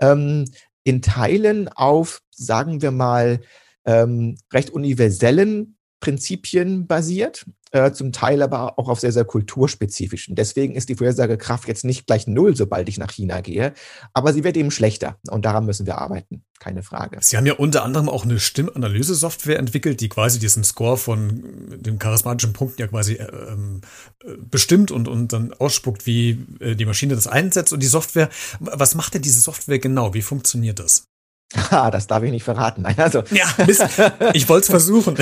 ähm, 0.00 0.44
in 0.82 1.02
Teilen 1.02 1.68
auf, 1.68 2.22
sagen 2.30 2.82
wir 2.82 2.90
mal, 2.90 3.40
ähm, 3.84 4.36
recht 4.52 4.70
universellen 4.70 5.76
Prinzipien 6.00 6.86
basiert, 6.86 7.46
äh, 7.72 7.92
zum 7.92 8.12
Teil 8.12 8.42
aber 8.42 8.78
auch 8.78 8.88
auf 8.88 9.00
sehr, 9.00 9.12
sehr 9.12 9.24
kulturspezifischen. 9.24 10.34
Deswegen 10.34 10.74
ist 10.74 10.88
die 10.88 10.94
Vorhersagekraft 10.94 11.68
jetzt 11.68 11.84
nicht 11.84 12.06
gleich 12.06 12.26
null, 12.26 12.56
sobald 12.56 12.88
ich 12.88 12.98
nach 12.98 13.10
China 13.10 13.40
gehe, 13.40 13.74
aber 14.12 14.32
sie 14.32 14.44
wird 14.44 14.56
eben 14.56 14.70
schlechter 14.70 15.18
und 15.30 15.44
daran 15.44 15.66
müssen 15.66 15.86
wir 15.86 15.98
arbeiten, 15.98 16.44
keine 16.58 16.82
Frage. 16.82 17.18
Sie 17.20 17.36
haben 17.36 17.46
ja 17.46 17.54
unter 17.54 17.84
anderem 17.84 18.08
auch 18.08 18.24
eine 18.24 18.38
Stimmanalyse-Software 18.38 19.58
entwickelt, 19.58 20.00
die 20.00 20.08
quasi 20.08 20.38
diesen 20.38 20.64
Score 20.64 20.96
von 20.96 21.42
den 21.76 21.98
charismatischen 21.98 22.52
Punkten 22.52 22.80
ja 22.80 22.88
quasi 22.88 23.14
äh, 23.14 23.24
ähm, 23.24 23.80
äh, 24.24 24.34
bestimmt 24.38 24.90
und, 24.90 25.08
und 25.08 25.32
dann 25.32 25.52
ausspuckt, 25.52 26.06
wie 26.06 26.44
äh, 26.60 26.74
die 26.76 26.86
Maschine 26.86 27.14
das 27.14 27.26
einsetzt 27.26 27.72
und 27.72 27.82
die 27.82 27.86
Software. 27.86 28.28
Was 28.60 28.94
macht 28.94 29.14
denn 29.14 29.22
diese 29.22 29.40
Software 29.40 29.78
genau? 29.78 30.14
Wie 30.14 30.22
funktioniert 30.22 30.78
das? 30.78 31.08
Ah, 31.70 31.90
das 31.90 32.08
darf 32.08 32.22
ich 32.24 32.32
nicht 32.32 32.42
verraten. 32.42 32.82
Nein, 32.82 32.96
also. 32.98 33.22
Ja, 33.30 33.46
Mist. 33.64 33.84
ich 34.32 34.48
wollte 34.48 34.64
es 34.64 34.70
versuchen. 34.70 35.16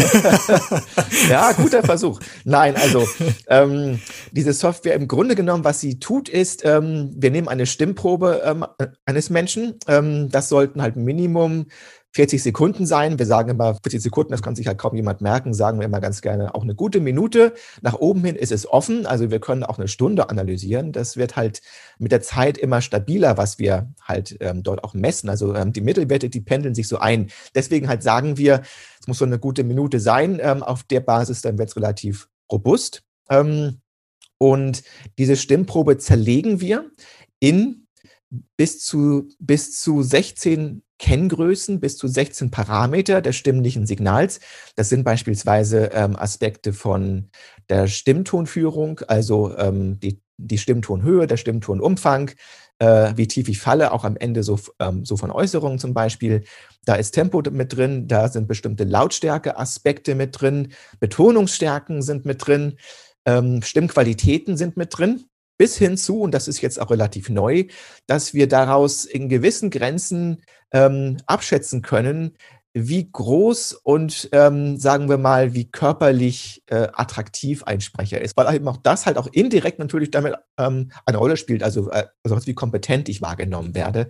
ja, 1.29 1.53
guter 1.53 1.83
Versuch. 1.83 2.19
Nein, 2.45 2.77
also 2.77 3.07
ähm, 3.49 4.01
diese 4.33 4.55
Software 4.55 4.95
im 4.95 5.07
Grunde 5.07 5.35
genommen, 5.35 5.65
was 5.65 5.81
sie 5.81 5.99
tut, 5.99 6.31
ist, 6.31 6.65
ähm, 6.65 7.13
wir 7.15 7.31
nehmen 7.31 7.49
eine 7.49 7.67
Stimmprobe 7.67 8.43
ähm, 8.45 8.65
eines 9.05 9.29
Menschen. 9.29 9.79
Ähm, 9.87 10.31
das 10.31 10.49
sollten 10.49 10.81
halt 10.81 10.97
Minimum 10.97 11.67
40 12.15 12.45
Sekunden 12.45 12.87
sein. 12.87 13.19
Wir 13.19 13.27
sagen 13.27 13.51
immer 13.51 13.75
40 13.75 14.01
Sekunden, 14.01 14.31
das 14.31 14.41
kann 14.41 14.55
sich 14.55 14.69
halt 14.69 14.79
kaum 14.79 14.95
jemand 14.95 15.21
merken, 15.21 15.53
sagen 15.53 15.81
wir 15.81 15.87
immer 15.87 16.01
ganz 16.01 16.23
gerne 16.23 16.55
auch 16.55 16.63
eine 16.63 16.77
gute 16.77 17.01
Minute. 17.01 17.55
Nach 17.83 17.95
oben 17.95 18.25
hin 18.25 18.37
ist 18.37 18.53
es 18.53 18.71
offen, 18.71 19.05
also 19.05 19.33
wir 19.33 19.41
können 19.41 19.65
auch 19.65 19.79
eine 19.79 19.89
Stunde 19.89 20.31
analysieren. 20.31 20.93
Das 20.93 21.17
wird 21.17 21.35
halt 21.35 21.61
mit 21.99 22.13
der 22.13 22.23
Zeit 22.23 22.57
immer 22.57 22.81
stabiler, 22.81 23.37
was 23.37 23.59
wir 23.59 23.93
halt 24.01 24.37
ähm, 24.41 24.63
dort 24.63 24.85
auch 24.85 24.95
messen. 24.95 25.29
Also 25.29 25.57
ähm, 25.57 25.73
die 25.73 25.81
Mittelwerte, 25.81 26.31
die 26.31 26.41
pendeln 26.41 26.77
sich 26.77 26.87
so 26.87 26.99
ein. 26.99 27.31
Deswegen 27.55 27.89
halt 27.89 28.05
sagen 28.05 28.39
wir, 28.39 28.63
es 29.01 29.09
muss 29.09 29.19
so 29.19 29.25
eine 29.25 29.41
gute 29.41 29.65
Minute 29.65 29.99
sein. 29.99 30.39
Ähm, 30.41 30.63
auf 30.63 30.85
der 30.85 31.01
Basis 31.01 31.43
dann 31.43 31.59
wird 31.59 31.71
es 31.71 31.77
relativ 31.77 32.29
robust. 32.51 33.03
Ähm, 33.29 33.81
und 34.39 34.85
diese 35.19 35.35
Stimmprobe 35.35 35.99
zerlegen 35.99 36.61
wir 36.61 36.91
in 37.41 37.89
bis 38.57 38.85
zu, 38.85 39.29
bis 39.41 39.81
zu 39.81 40.03
16 40.03 40.83
Kenngrößen 41.05 41.81
bis 41.81 41.99
zu 41.99 42.09
16 42.09 42.51
Parameter 42.51 43.21
des 43.21 43.37
stimmlichen 43.37 43.87
Signals. 43.87 44.41
Das 44.75 44.89
sind 44.89 45.05
beispielsweise 45.05 45.91
ähm, 45.93 46.17
Aspekte 46.17 46.73
von 46.73 47.29
der 47.69 47.89
Stimmtonführung, 47.89 49.01
also 49.01 49.55
ähm, 49.59 50.01
die, 50.01 50.23
die 50.39 50.57
Stimmtonhöhe, 50.57 51.27
der 51.27 51.37
Stimmtonumfang, 51.37 52.31
äh, 52.79 53.13
wie 53.17 53.29
tief 53.29 53.51
ich 53.51 53.59
falle, 53.59 53.93
auch 53.93 54.05
am 54.05 54.17
Ende 54.17 54.43
so, 54.43 54.59
ähm, 54.79 55.05
so 55.05 55.19
von 55.19 55.31
Äußerungen 55.31 55.79
zum 55.79 55.93
Beispiel. 55.93 56.45
Da 56.87 56.95
ist 56.95 57.11
Tempo 57.11 57.43
mit 57.51 57.77
drin, 57.77 58.09
da 58.09 58.29
sind 58.29 58.49
bestimmte 58.49 58.85
Lautstärke-Aspekte 58.85 60.15
mit 60.15 60.41
drin, 60.41 60.73
Betonungsstärken 61.01 62.01
sind 62.01 62.25
mit 62.25 62.47
drin, 62.47 62.79
ähm, 63.27 63.61
Stimmqualitäten 63.61 64.57
sind 64.57 64.79
mit 64.79 64.97
drin 64.97 65.27
bis 65.57 65.77
hin 65.77 65.97
zu, 65.97 66.21
und 66.21 66.33
das 66.33 66.49
ist 66.49 66.61
jetzt 66.61 66.81
auch 66.81 66.91
relativ 66.91 67.29
neu, 67.29 67.65
dass 68.07 68.35
wir 68.35 68.49
daraus 68.49 69.05
in 69.05 69.29
gewissen 69.29 69.71
Grenzen 69.71 70.43
ähm, 70.73 71.19
abschätzen 71.27 71.83
können, 71.83 72.37
wie 72.77 73.09
groß 73.11 73.73
und 73.85 74.29
ähm, 74.33 74.77
sagen 74.77 75.09
wir 75.09 75.17
mal, 75.17 75.55
wie 75.55 75.71
körperlich 75.71 76.65
äh, 76.67 76.89
attraktiv 76.93 77.63
ein 77.63 77.81
Sprecher 77.81 78.21
ist, 78.21 78.37
weil 78.37 78.53
eben 78.53 78.67
auch 78.67 78.79
das 78.79 79.07
halt 79.07 79.17
auch 79.17 79.29
indirekt 79.29 79.79
natürlich 79.79 80.11
damit 80.11 80.35
ähm, 80.59 80.91
eine 81.07 81.19
Rolle 81.19 81.37
spielt, 81.37 81.63
also, 81.63 81.89
äh, 81.91 82.07
also 82.25 82.47
wie 82.47 82.55
kompetent 82.55 83.09
ich 83.09 83.23
wahrgenommen 83.23 83.77
werde. 83.77 84.09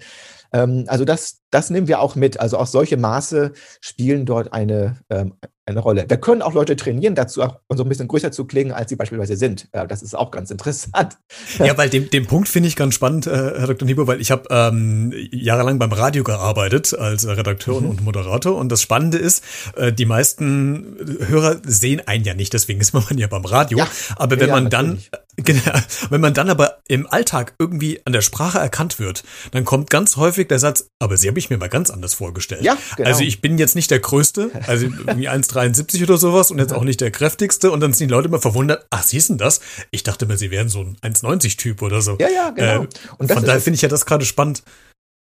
Ähm, 0.51 0.85
also 0.87 1.05
das, 1.05 1.43
das 1.51 1.69
nehmen 1.69 1.89
wir 1.89 2.01
auch 2.01 2.17
mit. 2.17 2.41
Also 2.41 2.57
auch 2.57 2.67
solche 2.67 2.97
Maße 2.97 3.53
spielen 3.83 4.25
dort 4.25 4.55
eine, 4.55 4.97
ähm, 5.11 5.35
eine 5.67 5.81
Rolle. 5.81 6.05
Wir 6.09 6.19
können 6.19 6.43
auch 6.43 6.53
Leute 6.53 6.77
trainieren, 6.77 7.15
dazu 7.15 7.43
auch 7.43 7.61
so 7.75 7.85
ein 7.85 7.89
bisschen 7.89 8.09
größer 8.09 8.31
zu 8.31 8.45
klingen, 8.45 8.73
als 8.73 8.91
sie 8.91 8.97
beispielsweise 8.97 9.37
sind. 9.37 9.69
Das 9.73 10.03
ist 10.03 10.15
auch 10.15 10.31
ganz 10.31 10.51
interessant. 10.51 11.19
Ja, 11.59 11.77
weil 11.79 11.89
den, 11.89 12.11
den 12.11 12.27
Punkt 12.27 12.49
finde 12.49 12.69
ich 12.69 12.77
ganz 12.77 12.95
spannend, 12.95 13.27
äh, 13.27 13.31
Herr 13.31 13.67
Dr. 13.67 13.87
Niebuhr, 13.87 14.07
weil 14.07 14.21
ich 14.21 14.31
habe 14.31 14.49
ähm, 14.51 15.13
jahrelang 15.31 15.79
beim 15.79 15.93
Radio 15.93 16.25
gearbeitet 16.25 16.95
als 16.99 17.27
Redakteur 17.27 17.81
mhm. 17.81 17.91
und 17.91 18.05
Moderator. 18.05 18.57
Und 18.57 18.71
das 18.71 18.83
Spannende 18.83 19.19
ist, 19.19 19.45
äh, 19.77 19.93
die 19.93 20.05
meisten 20.05 21.19
Hörer 21.27 21.59
sehen 21.65 22.03
einen 22.07 22.25
ja 22.25 22.35
nicht, 22.35 22.53
deswegen 22.53 22.81
ist 22.81 22.93
man 22.93 23.05
ja 23.17 23.29
beim 23.29 23.45
Radio. 23.45 23.79
Ja, 23.79 23.89
aber 24.17 24.41
wenn 24.41 24.49
ja, 24.49 24.55
man 24.55 24.71
dann 24.71 24.99
Genau. 25.37 25.73
Wenn 26.11 26.21
man 26.21 26.35
dann 26.35 26.49
aber 26.49 26.79
im 26.89 27.07
Alltag 27.07 27.55
irgendwie 27.59 28.01
an 28.05 28.13
der 28.13 28.21
Sprache 28.21 28.59
erkannt 28.59 28.99
wird, 28.99 29.25
dann 29.51 29.65
kommt 29.65 29.91
ganz 29.91 30.17
häufig 30.17 30.49
der 30.49 30.59
Satz, 30.59 30.89
aber 30.99 31.17
sie 31.17 31.29
habe 31.29 31.39
ich 31.39 31.51
mir 31.51 31.59
mal 31.59 31.69
ganz 31.69 31.91
anders 31.91 32.15
vorgestellt. 32.15 32.63
Ja, 32.63 32.77
genau. 32.97 33.09
Also 33.09 33.23
ich 33.23 33.41
bin 33.41 33.59
jetzt 33.59 33.75
nicht 33.75 33.91
der 33.91 34.01
Größte, 34.01 34.51
also 34.67 34.87
irgendwie 34.87 35.29
1,73 35.29 36.03
oder 36.05 36.19
sowas 36.19 36.51
und 36.51 36.59
jetzt 36.59 36.73
auch 36.73 36.85
nicht 36.85 37.01
der 37.01 37.11
kräftigste 37.11 37.71
und 37.71 37.81
dann 37.81 37.93
sind 37.93 38.09
die 38.09 38.13
Leute 38.13 38.29
immer 38.29 38.41
verwundert, 38.41 38.87
ach, 38.91 39.03
sie 39.03 39.21
sind 39.21 39.41
das? 39.41 39.61
Ich 39.91 40.03
dachte 40.03 40.27
mir, 40.27 40.37
sie 40.37 40.51
wären 40.51 40.69
so 40.69 40.81
ein 40.81 40.97
1,90 41.03 41.57
Typ 41.57 41.83
oder 41.83 42.01
so. 42.01 42.17
Ja, 42.21 42.29
ja, 42.29 42.51
genau. 42.51 42.85
Äh, 42.85 42.89
und 43.19 43.33
von 43.33 43.45
daher 43.45 43.61
finde 43.61 43.77
ich 43.77 43.83
ja 43.83 43.89
das 43.89 44.07
gerade 44.07 44.25
spannend. 44.25 44.63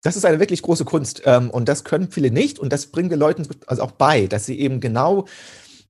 Das 0.02 0.16
ist 0.16 0.24
eine 0.24 0.40
wirklich 0.40 0.62
große 0.62 0.84
Kunst 0.84 1.22
ähm, 1.26 1.48
und 1.48 1.68
das 1.68 1.84
können 1.84 2.10
viele 2.10 2.30
nicht 2.30 2.58
und 2.58 2.72
das 2.72 2.86
bringen 2.86 3.08
wir 3.08 3.16
Leuten 3.16 3.46
also 3.66 3.82
auch 3.82 3.92
bei, 3.92 4.26
dass 4.26 4.46
sie 4.46 4.58
eben 4.58 4.80
genau 4.80 5.26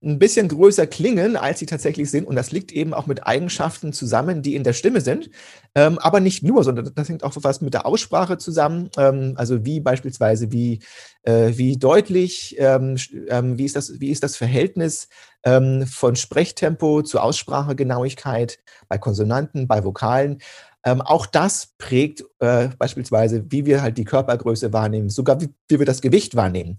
ein 0.03 0.19
bisschen 0.19 0.49
größer 0.49 0.87
klingen, 0.87 1.37
als 1.37 1.59
sie 1.59 1.67
tatsächlich 1.67 2.11
sind. 2.11 2.27
Und 2.27 2.37
das 2.37 2.51
liegt 2.51 2.73
eben 2.73 2.93
auch 2.93 3.07
mit 3.07 3.27
Eigenschaften 3.27 3.93
zusammen, 3.93 4.43
die 4.43 4.55
in 4.55 4.65
der 4.65 4.73
Stimme 4.73 5.01
sind. 5.01 5.31
Ähm, 5.75 5.99
aber 5.99 6.21
nicht 6.21 6.43
nur, 6.43 6.65
sondern 6.65 6.93
das 6.95 7.09
hängt 7.09 7.25
auch 7.25 7.35
was 7.37 7.61
mit 7.61 7.75
der 7.75 7.87
Aussprache 7.87 8.39
zusammen. 8.39 8.91
Ähm, 8.99 9.35
also 9.37 9.65
wie 9.65 9.81
beispielsweise, 9.81 10.53
wie, 10.53 10.81
äh, 11.23 11.53
wie 11.57 11.77
deutlich, 11.77 12.57
ähm, 12.59 12.97
ähm 13.29 13.59
wie, 13.59 13.65
ist 13.65 13.77
das, 13.77 14.01
wie 14.01 14.11
ist 14.11 14.23
das 14.23 14.37
Verhältnis 14.37 15.09
ähm, 15.45 15.87
von 15.87 16.17
Sprechtempo 16.17 17.03
zu 17.03 17.21
Aussprachegenauigkeit 17.21 18.59
bei 18.89 18.99
Konsonanten, 18.99 19.67
bei 19.67 19.85
Vokalen. 19.85 20.39
Ähm, 20.85 21.01
auch 21.01 21.27
das 21.27 21.75
prägt 21.79 22.25
äh, 22.41 22.69
beispielsweise, 22.77 23.45
wie 23.51 23.67
wir 23.67 23.83
halt 23.83 23.99
die 23.99 24.05
Körpergröße 24.05 24.73
wahrnehmen, 24.73 25.11
sogar 25.11 25.41
wie, 25.41 25.49
wie 25.69 25.79
wir 25.79 25.87
das 25.87 26.01
Gewicht 26.01 26.35
wahrnehmen. 26.35 26.77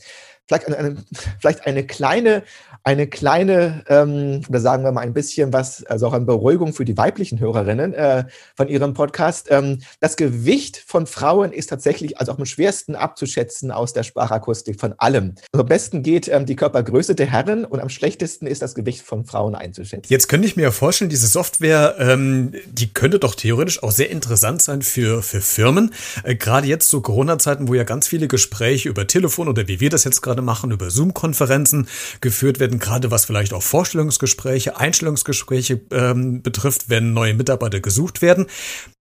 Vielleicht 0.48 0.68
eine, 0.68 0.98
vielleicht 1.40 1.66
eine 1.66 1.86
kleine 1.86 2.44
eine 2.86 3.08
kleine, 3.08 3.84
ähm, 3.88 4.42
oder 4.50 4.60
sagen 4.60 4.84
wir 4.84 4.92
mal 4.92 5.02
ein 5.02 5.14
bisschen 5.14 5.54
was, 5.54 5.86
also 5.86 6.08
auch 6.08 6.14
eine 6.14 6.26
Beruhigung 6.26 6.74
für 6.74 6.84
die 6.84 6.98
weiblichen 6.98 7.40
Hörerinnen 7.40 7.94
äh, 7.94 8.26
von 8.58 8.68
Ihrem 8.68 8.94
Podcast. 8.94 9.48
Ähm, 9.52 9.80
das 10.02 10.18
Gewicht 10.18 10.84
von 10.86 11.08
Frauen 11.08 11.54
ist 11.54 11.68
tatsächlich 11.68 12.20
also 12.20 12.34
auch 12.34 12.40
am 12.40 12.46
schwersten 12.46 12.96
abzuschätzen 12.96 13.72
aus 13.72 13.94
der 13.94 14.04
Sprachakustik 14.04 14.82
von 14.82 14.94
allem. 14.98 15.36
Also 15.54 15.62
am 15.62 15.70
besten 15.70 16.04
geht 16.04 16.28
ähm, 16.28 16.46
die 16.46 16.58
Körpergröße 16.58 17.16
der 17.16 17.28
Herren 17.28 17.64
und 17.64 17.80
am 17.80 17.88
schlechtesten 17.88 18.48
ist 18.48 18.62
das 18.62 18.76
Gewicht 18.76 19.02
von 19.02 19.24
Frauen 19.26 19.56
einzuschätzen. 19.56 20.12
Jetzt 20.12 20.28
könnte 20.28 20.46
ich 20.46 20.58
mir 20.58 20.74
vorstellen, 20.74 21.10
diese 21.10 21.28
Software, 21.28 21.96
ähm, 22.00 22.54
die 22.66 22.94
könnte 22.94 23.18
doch 23.18 23.36
theoretisch 23.36 23.82
auch 23.82 23.92
sehr 23.92 24.10
interessant 24.10 24.62
sein 24.62 24.82
für, 24.82 25.24
für 25.24 25.40
Firmen. 25.40 25.94
Äh, 26.24 26.36
gerade 26.36 26.68
jetzt 26.68 26.90
zu 26.90 27.00
Corona-Zeiten, 27.00 27.70
wo 27.70 27.76
ja 27.76 27.86
ganz 27.86 28.10
viele 28.10 28.28
Gespräche 28.28 28.90
über 28.90 29.08
Telefon 29.08 29.48
oder 29.48 29.70
wie 29.70 29.80
wir 29.80 29.90
das 29.90 30.04
jetzt 30.04 30.22
gerade 30.22 30.33
machen, 30.42 30.72
über 30.72 30.90
Zoom-Konferenzen 30.90 31.88
geführt 32.20 32.60
werden 32.60 32.74
werden, 32.74 32.80
gerade 32.80 33.12
was 33.12 33.26
vielleicht 33.26 33.54
auch 33.54 33.64
Vorstellungsgespräche, 33.64 34.78
Einstellungsgespräche 34.78 35.82
ähm, 35.92 36.42
betrifft, 36.42 36.90
wenn 36.90 37.14
neue 37.14 37.34
Mitarbeiter 37.34 37.80
gesucht 37.80 38.22
werden. 38.22 38.48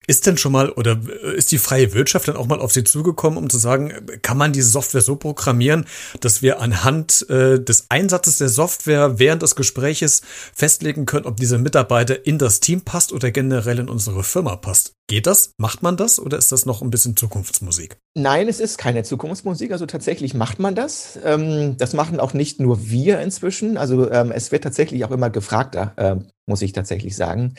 Ist 0.10 0.26
denn 0.26 0.38
schon 0.38 0.54
mal 0.54 0.72
oder 0.72 1.00
ist 1.36 1.52
die 1.52 1.58
freie 1.58 1.94
Wirtschaft 1.94 2.30
dann 2.30 2.38
auch 2.38 2.48
mal 2.48 2.62
auf 2.62 2.72
Sie 2.72 2.86
zugekommen, 2.86 3.38
um 3.38 3.50
zu 3.50 3.58
sagen, 3.58 3.94
kann 4.22 4.38
man 4.38 4.54
diese 4.54 4.70
Software 4.70 5.02
so 5.02 5.18
programmieren, 5.18 5.86
dass 6.22 6.42
wir 6.42 6.62
anhand 6.62 7.30
äh, 7.30 7.62
des 7.62 7.88
Einsatzes 7.90 8.38
der 8.38 8.48
Software 8.48 9.20
während 9.20 9.42
des 9.42 9.58
Gespräches 9.58 10.22
festlegen 10.54 11.06
können, 11.06 11.26
ob 11.26 11.36
dieser 11.36 11.58
Mitarbeiter 11.58 12.26
in 12.26 12.38
das 12.38 12.62
Team 12.62 12.82
passt 12.82 13.12
oder 13.12 13.32
generell 13.32 13.80
in 13.80 13.90
unsere 13.90 14.24
Firma 14.24 14.56
passt? 14.56 14.94
Geht 15.10 15.28
das? 15.28 15.52
Macht 15.58 15.84
man 15.84 15.96
das 15.96 16.20
oder 16.20 16.38
ist 16.38 16.52
das 16.52 16.66
noch 16.66 16.82
ein 16.82 16.90
bisschen 16.90 17.16
Zukunftsmusik? 17.16 17.98
Nein, 18.14 18.48
es 18.48 18.60
ist 18.60 18.78
keine 18.78 19.04
Zukunftsmusik. 19.04 19.72
Also 19.72 19.86
tatsächlich 19.86 20.34
macht 20.34 20.60
man 20.60 20.76
das. 20.76 21.18
Ähm, 21.24 21.78
das 21.78 21.94
machen 21.94 22.20
auch 22.20 22.34
nicht 22.34 22.60
nur 22.60 22.90
wir 22.90 23.20
inzwischen. 23.20 23.78
Also 23.78 24.12
ähm, 24.12 24.32
es 24.32 24.52
wird 24.52 24.64
tatsächlich 24.64 25.06
auch 25.06 25.12
immer 25.12 25.30
gefragter, 25.30 25.94
äh, 25.96 26.16
muss 26.46 26.62
ich 26.62 26.74
tatsächlich 26.74 27.16
sagen. 27.16 27.56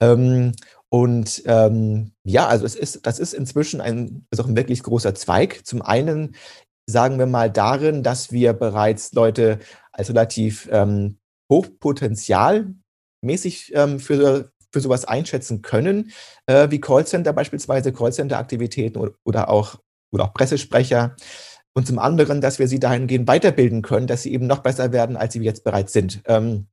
Ähm, 0.00 0.52
und 0.90 1.42
ähm, 1.46 2.12
ja, 2.24 2.48
also 2.48 2.66
es 2.66 2.74
ist, 2.74 3.06
das 3.06 3.20
ist 3.20 3.32
inzwischen 3.32 3.80
ein, 3.80 4.26
ist 4.30 4.40
auch 4.40 4.48
ein 4.48 4.56
wirklich 4.56 4.82
großer 4.82 5.14
Zweig. 5.14 5.64
Zum 5.64 5.82
einen 5.82 6.34
sagen 6.86 7.18
wir 7.18 7.26
mal 7.26 7.50
darin, 7.50 8.02
dass 8.02 8.32
wir 8.32 8.52
bereits 8.52 9.12
Leute 9.12 9.60
als 9.92 10.08
relativ 10.08 10.68
ähm, 10.72 11.18
hochpotenzialmäßig 11.50 13.72
ähm, 13.74 14.00
für, 14.00 14.50
für 14.72 14.80
sowas 14.80 15.04
einschätzen 15.04 15.62
können, 15.62 16.10
äh, 16.46 16.70
wie 16.70 16.80
Callcenter 16.80 17.32
beispielsweise, 17.32 17.92
Callcenter-Aktivitäten 17.92 18.98
oder, 18.98 19.12
oder, 19.24 19.48
auch, 19.48 19.76
oder 20.12 20.24
auch 20.24 20.34
Pressesprecher. 20.34 21.14
Und 21.72 21.86
zum 21.86 22.00
anderen, 22.00 22.40
dass 22.40 22.58
wir 22.58 22.66
sie 22.66 22.80
dahingehend 22.80 23.28
weiterbilden 23.28 23.82
können, 23.82 24.08
dass 24.08 24.24
sie 24.24 24.32
eben 24.32 24.48
noch 24.48 24.58
besser 24.58 24.92
werden, 24.92 25.16
als 25.16 25.34
sie 25.34 25.40
jetzt 25.40 25.62
bereits 25.62 25.92
sind. 25.92 26.20
Ähm, 26.26 26.66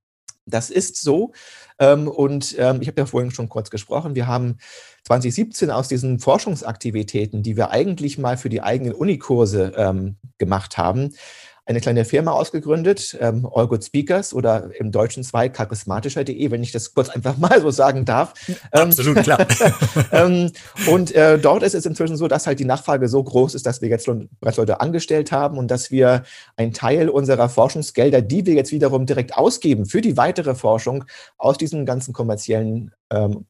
Das 0.49 0.69
ist 0.71 1.01
so. 1.01 1.33
Ähm, 1.79 2.07
und 2.07 2.55
ähm, 2.57 2.81
ich 2.81 2.87
habe 2.87 3.01
ja 3.01 3.05
vorhin 3.05 3.31
schon 3.31 3.49
kurz 3.49 3.69
gesprochen. 3.69 4.15
Wir 4.15 4.27
haben 4.27 4.57
2017 5.03 5.71
aus 5.71 5.87
diesen 5.87 6.19
Forschungsaktivitäten, 6.19 7.43
die 7.43 7.55
wir 7.55 7.71
eigentlich 7.71 8.17
mal 8.17 8.37
für 8.37 8.49
die 8.49 8.61
eigenen 8.61 8.93
Unikurse 8.93 9.73
ähm, 9.77 10.17
gemacht 10.37 10.77
haben, 10.77 11.13
eine 11.67 11.81
kleine 11.81 12.05
Firma 12.05 12.31
ausgegründet, 12.31 13.17
ähm, 13.19 13.47
All 13.53 13.67
Good 13.67 13.83
Speakers 13.83 14.33
oder 14.33 14.71
im 14.79 14.91
deutschen 14.91 15.23
Zweig 15.23 15.53
charismatischer.de, 15.53 16.49
wenn 16.49 16.63
ich 16.63 16.71
das 16.71 16.93
kurz 16.93 17.09
einfach 17.09 17.37
mal 17.37 17.61
so 17.61 17.71
sagen 17.71 18.05
darf. 18.05 18.33
Ähm, 18.47 18.89
Absolut 18.89 19.17
klar. 19.17 19.45
ähm, 20.11 20.51
und 20.89 21.13
äh, 21.13 21.37
dort 21.37 21.63
ist 21.63 21.75
es 21.75 21.85
inzwischen 21.85 22.15
so, 22.15 22.27
dass 22.27 22.47
halt 22.47 22.59
die 22.59 22.65
Nachfrage 22.65 23.09
so 23.09 23.21
groß 23.21 23.53
ist, 23.55 23.65
dass 23.65 23.81
wir 23.81 23.89
jetzt 23.89 24.09
bereits 24.39 24.57
Leute 24.57 24.79
angestellt 24.79 25.31
haben 25.31 25.57
und 25.57 25.69
dass 25.69 25.91
wir 25.91 26.23
einen 26.55 26.71
Teil 26.71 27.09
unserer 27.09 27.49
Forschungsgelder, 27.49 28.21
die 28.21 28.45
wir 28.45 28.53
jetzt 28.53 28.71
wiederum 28.71 29.05
direkt 29.05 29.35
ausgeben 29.35 29.85
für 29.85 30.01
die 30.01 30.15
weitere 30.15 30.55
Forschung, 30.55 31.03
aus 31.37 31.57
diesen 31.57 31.85
ganzen 31.85 32.13
kommerziellen 32.13 32.91
ähm, 33.11 33.45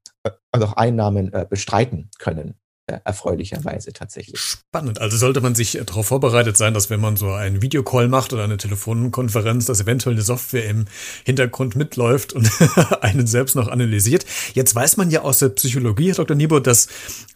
also 0.51 0.67
auch 0.67 0.74
Einnahmen 0.74 1.31
äh, 1.33 1.45
bestreiten 1.47 2.09
können. 2.17 2.55
Äh, 2.89 3.00
erfreulicherweise 3.03 3.91
tatsächlich. 3.91 4.39
Spannend. 4.39 5.01
Also 5.01 5.17
sollte 5.17 5.41
man 5.41 5.56
sich 5.56 5.77
darauf 5.86 6.08
vorbereitet 6.08 6.56
sein, 6.56 6.74
dass 6.74 6.89
wenn 6.89 7.01
man 7.01 7.17
so 7.17 7.34
einen 7.34 7.62
Videocall 7.62 8.08
macht 8.08 8.32
oder 8.32 8.46
eine 8.46 8.56
Telefonkonferenz, 8.56 9.65
dass 9.65 9.82
eventuell 9.82 10.15
eine 10.15 10.22
Software 10.22 10.70
im 10.70 10.86
Hintergrund 11.25 11.75
mitläuft 11.75 12.32
und 12.32 12.50
einen 13.01 13.27
selbst 13.27 13.58
noch 13.58 13.67
analysiert. 13.67 14.25
Jetzt 14.53 14.74
weiß 14.74 14.96
man 14.96 15.12
ja 15.12 15.24
aus 15.24 15.39
der 15.39 15.50
Psychologie, 15.50 16.08
Herr 16.08 16.15
Dr. 16.15 16.38
Niebo, 16.38 16.62
dass 16.62 16.88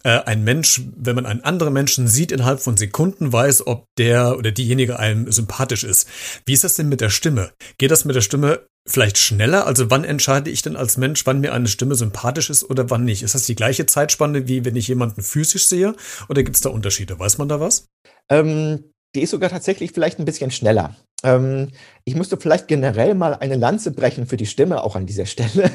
äh, 0.04 0.20
ein 0.20 0.42
Mensch, 0.42 0.80
wenn 0.96 1.16
man 1.16 1.26
einen 1.26 1.44
anderen 1.44 1.74
Menschen 1.74 2.08
sieht, 2.08 2.32
innerhalb 2.32 2.60
von 2.60 2.78
Sekunden 2.78 3.30
weiß, 3.30 3.66
ob 3.66 3.84
der 3.98 4.38
oder 4.38 4.52
diejenige 4.52 4.98
einem 4.98 5.30
sympathisch 5.30 5.84
ist. 5.84 6.08
Wie 6.46 6.54
ist 6.54 6.64
das 6.64 6.76
denn 6.76 6.88
mit 6.88 7.02
der 7.02 7.10
Stimme? 7.10 7.50
Geht 7.76 7.90
das 7.90 8.06
mit 8.06 8.16
der 8.16 8.22
Stimme 8.22 8.62
vielleicht 8.86 9.18
schneller? 9.18 9.66
Also 9.66 9.90
wann 9.90 10.04
entscheide 10.04 10.50
ich 10.50 10.62
denn 10.62 10.76
als 10.76 10.96
Mensch, 10.96 11.24
wann 11.26 11.40
mir 11.40 11.52
eine 11.52 11.68
Stimme 11.68 11.94
sympathisch 11.94 12.50
ist 12.50 12.68
oder 12.68 12.90
wann 12.90 13.04
nicht? 13.04 13.22
Ist 13.22 13.34
das 13.34 13.46
die 13.46 13.54
gleiche 13.54 13.86
Zeitspanne, 13.86 14.48
wie 14.48 14.64
wenn 14.64 14.76
ich 14.76 14.88
jemanden 14.88 15.22
physisch 15.22 15.66
sehe? 15.66 15.94
Oder 16.28 16.42
gibt 16.42 16.56
es 16.56 16.62
da 16.62 16.70
Unterschiede? 16.70 17.18
Weiß 17.18 17.38
man 17.38 17.48
da 17.48 17.60
was? 17.60 17.88
Ähm, 18.28 18.92
die 19.14 19.22
ist 19.22 19.30
sogar 19.30 19.50
tatsächlich 19.50 19.92
vielleicht 19.92 20.18
ein 20.18 20.24
bisschen 20.24 20.50
schneller. 20.50 20.96
Ähm, 21.22 21.68
ich 22.04 22.16
müsste 22.16 22.36
vielleicht 22.36 22.66
generell 22.68 23.14
mal 23.14 23.34
eine 23.34 23.56
Lanze 23.56 23.92
brechen 23.92 24.26
für 24.26 24.36
die 24.36 24.46
Stimme 24.46 24.82
auch 24.82 24.96
an 24.96 25.06
dieser 25.06 25.26
Stelle. 25.26 25.70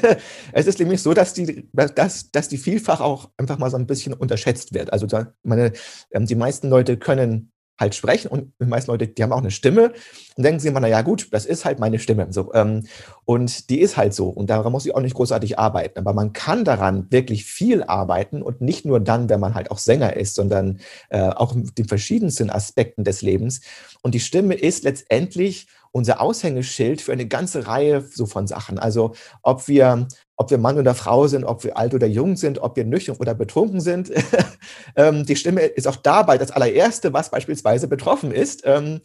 es 0.52 0.66
ist 0.66 0.78
nämlich 0.78 1.02
so, 1.02 1.14
dass 1.14 1.34
die, 1.34 1.68
dass, 1.72 2.30
dass 2.30 2.48
die 2.48 2.58
vielfach 2.58 3.00
auch 3.00 3.30
einfach 3.36 3.58
mal 3.58 3.70
so 3.70 3.76
ein 3.76 3.86
bisschen 3.86 4.12
unterschätzt 4.12 4.74
wird. 4.74 4.92
Also 4.92 5.06
da, 5.06 5.32
meine, 5.42 5.72
ähm, 6.12 6.26
die 6.26 6.34
meisten 6.34 6.68
Leute 6.68 6.96
können 6.96 7.52
halt 7.78 7.94
sprechen 7.94 8.28
und 8.28 8.52
die 8.60 8.66
meisten 8.66 8.90
Leute, 8.90 9.06
die 9.06 9.22
haben 9.22 9.32
auch 9.32 9.38
eine 9.38 9.50
Stimme 9.50 9.92
und 10.36 10.44
denken 10.44 10.60
sich 10.60 10.70
immer, 10.70 10.80
na 10.80 10.88
ja 10.88 11.02
gut, 11.02 11.28
das 11.32 11.46
ist 11.46 11.64
halt 11.64 11.78
meine 11.78 11.98
Stimme. 11.98 12.26
So, 12.30 12.52
ähm, 12.54 12.86
und 13.24 13.70
die 13.70 13.80
ist 13.80 13.96
halt 13.96 14.14
so 14.14 14.28
und 14.28 14.50
daran 14.50 14.72
muss 14.72 14.86
ich 14.86 14.94
auch 14.94 15.00
nicht 15.00 15.14
großartig 15.14 15.58
arbeiten. 15.58 15.98
Aber 15.98 16.12
man 16.12 16.32
kann 16.32 16.64
daran 16.64 17.06
wirklich 17.10 17.44
viel 17.44 17.82
arbeiten 17.82 18.42
und 18.42 18.60
nicht 18.60 18.84
nur 18.84 19.00
dann, 19.00 19.28
wenn 19.28 19.40
man 19.40 19.54
halt 19.54 19.70
auch 19.70 19.78
Sänger 19.78 20.16
ist, 20.16 20.34
sondern 20.34 20.80
äh, 21.10 21.20
auch 21.20 21.54
mit 21.54 21.78
den 21.78 21.86
verschiedensten 21.86 22.50
Aspekten 22.50 23.04
des 23.04 23.22
Lebens. 23.22 23.60
Und 24.02 24.14
die 24.14 24.20
Stimme 24.20 24.54
ist 24.54 24.84
letztendlich 24.84 25.68
unser 25.92 26.20
Aushängeschild 26.20 27.00
für 27.00 27.12
eine 27.12 27.26
ganze 27.26 27.66
Reihe 27.66 28.02
so 28.02 28.26
von 28.26 28.46
Sachen. 28.46 28.78
Also 28.78 29.14
ob 29.42 29.68
wir 29.68 30.06
ob 30.40 30.52
wir 30.52 30.58
Mann 30.58 30.78
oder 30.78 30.94
Frau 30.94 31.26
sind, 31.26 31.44
ob 31.44 31.64
wir 31.64 31.76
alt 31.76 31.94
oder 31.94 32.06
jung 32.06 32.36
sind, 32.36 32.60
ob 32.60 32.76
wir 32.76 32.84
nüchtern 32.84 33.16
oder 33.16 33.34
betrunken 33.34 33.80
sind. 33.80 34.12
ähm, 34.96 35.26
die 35.26 35.34
Stimme 35.34 35.62
ist 35.62 35.88
auch 35.88 35.96
dabei 35.96 36.38
das 36.38 36.52
allererste, 36.52 37.12
was 37.12 37.30
beispielsweise 37.30 37.88
betroffen 37.88 38.30
ist. 38.30 38.62
Ähm, 38.64 39.00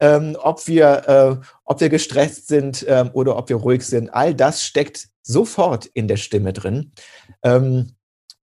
ähm, 0.00 0.34
ob, 0.42 0.66
wir, 0.66 1.06
äh, 1.06 1.46
ob 1.64 1.80
wir 1.80 1.90
gestresst 1.90 2.48
sind 2.48 2.86
oder 3.12 3.36
ob 3.36 3.50
wir 3.50 3.56
ruhig 3.56 3.82
sind, 3.82 4.14
all 4.14 4.34
das 4.34 4.64
steckt 4.64 5.08
sofort 5.22 5.84
in 5.84 6.08
der 6.08 6.16
Stimme 6.16 6.54
drin. 6.54 6.92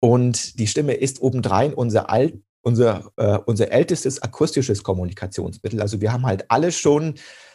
Und 0.00 0.58
die 0.58 0.66
Stimme 0.66 0.94
ist 0.94 1.20
obendrein 1.20 1.74
unser 1.74 2.08
alt, 2.08 2.34
unser, 2.62 3.10
äh, 3.16 3.38
unser 3.46 3.72
ältestes 3.72 4.22
akustisches 4.22 4.82
Kommunikationsmittel. 4.82 5.80
Also 5.80 6.00
wir 6.00 6.12
haben 6.12 6.26
halt 6.26 6.50
alle 6.50 6.72
schon 6.72 7.14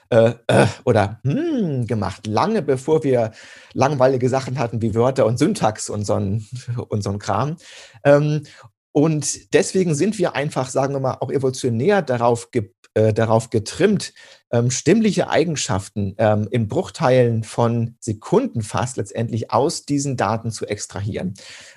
äh, 0.09 0.33
äh, 0.47 0.67
oder 0.83 1.19
hm 1.23 1.87
gemacht, 1.87 2.27
lange 2.27 2.61
bevor 2.61 3.03
wir 3.03 3.31
langweilige 3.73 4.29
Sachen 4.29 4.59
hatten 4.59 4.81
wie 4.81 4.93
Wörter 4.93 5.25
und 5.25 5.39
Syntax 5.39 5.89
und 5.89 6.05
so 6.05 6.13
ein, 6.13 6.45
und 6.89 7.03
so 7.03 7.09
ein 7.09 7.19
Kram. 7.19 7.57
Ähm, 8.03 8.43
und 8.91 9.53
deswegen 9.53 9.93
sind 9.93 10.17
wir 10.17 10.35
einfach, 10.35 10.69
sagen 10.69 10.93
wir 10.93 10.99
mal, 10.99 11.17
auch 11.19 11.31
evolutionär 11.31 12.01
darauf, 12.01 12.51
ge 12.51 12.71
äh, 12.93 13.13
darauf 13.13 13.49
getrimmt, 13.49 14.13
ähm, 14.51 14.71
stimmliche 14.71 15.29
Eigenschaften 15.29 16.15
ähm, 16.17 16.47
in 16.49 16.69
Bruchteilen 16.69 17.43
von 17.43 17.97
Sekunden 17.99 18.61
fast 18.61 18.95
letztendlich 18.95 19.51
aus 19.51 19.85
diesen 19.85 20.15
Daten 20.15 20.49
zu 20.49 20.65
extrahieren. 20.65 21.33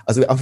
Also 0.06 0.22
äh, 0.22 0.36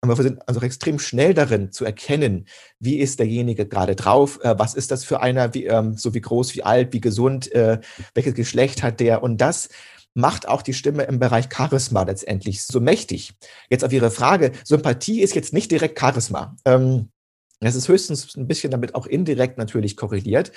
aber 0.00 0.16
wir 0.16 0.22
sind 0.22 0.48
also 0.48 0.60
extrem 0.60 0.98
schnell 0.98 1.34
darin 1.34 1.72
zu 1.72 1.84
erkennen, 1.84 2.46
wie 2.78 2.98
ist 2.98 3.18
derjenige 3.18 3.66
gerade 3.66 3.96
drauf, 3.96 4.38
äh, 4.42 4.54
was 4.58 4.74
ist 4.74 4.90
das 4.90 5.04
für 5.04 5.20
einer, 5.20 5.54
wie, 5.54 5.66
ähm, 5.66 5.96
so 5.96 6.14
wie 6.14 6.20
groß, 6.20 6.54
wie 6.54 6.62
alt, 6.62 6.92
wie 6.92 7.00
gesund, 7.00 7.52
äh, 7.52 7.80
welches 8.14 8.34
Geschlecht 8.34 8.82
hat 8.82 9.00
der 9.00 9.22
und 9.22 9.40
das 9.40 9.68
macht 10.14 10.48
auch 10.48 10.62
die 10.62 10.74
Stimme 10.74 11.04
im 11.04 11.18
Bereich 11.18 11.46
Charisma 11.52 12.02
letztendlich 12.02 12.64
so 12.64 12.80
mächtig. 12.80 13.34
Jetzt 13.70 13.84
auf 13.84 13.92
Ihre 13.92 14.10
Frage, 14.10 14.52
Sympathie 14.64 15.20
ist 15.20 15.34
jetzt 15.34 15.52
nicht 15.52 15.70
direkt 15.70 15.98
Charisma. 15.98 16.56
Ähm, 16.64 17.10
es 17.60 17.74
ist 17.74 17.88
höchstens 17.88 18.36
ein 18.36 18.46
bisschen 18.46 18.70
damit 18.70 18.94
auch 18.94 19.06
indirekt 19.06 19.58
natürlich 19.58 19.96
korreliert. 19.96 20.52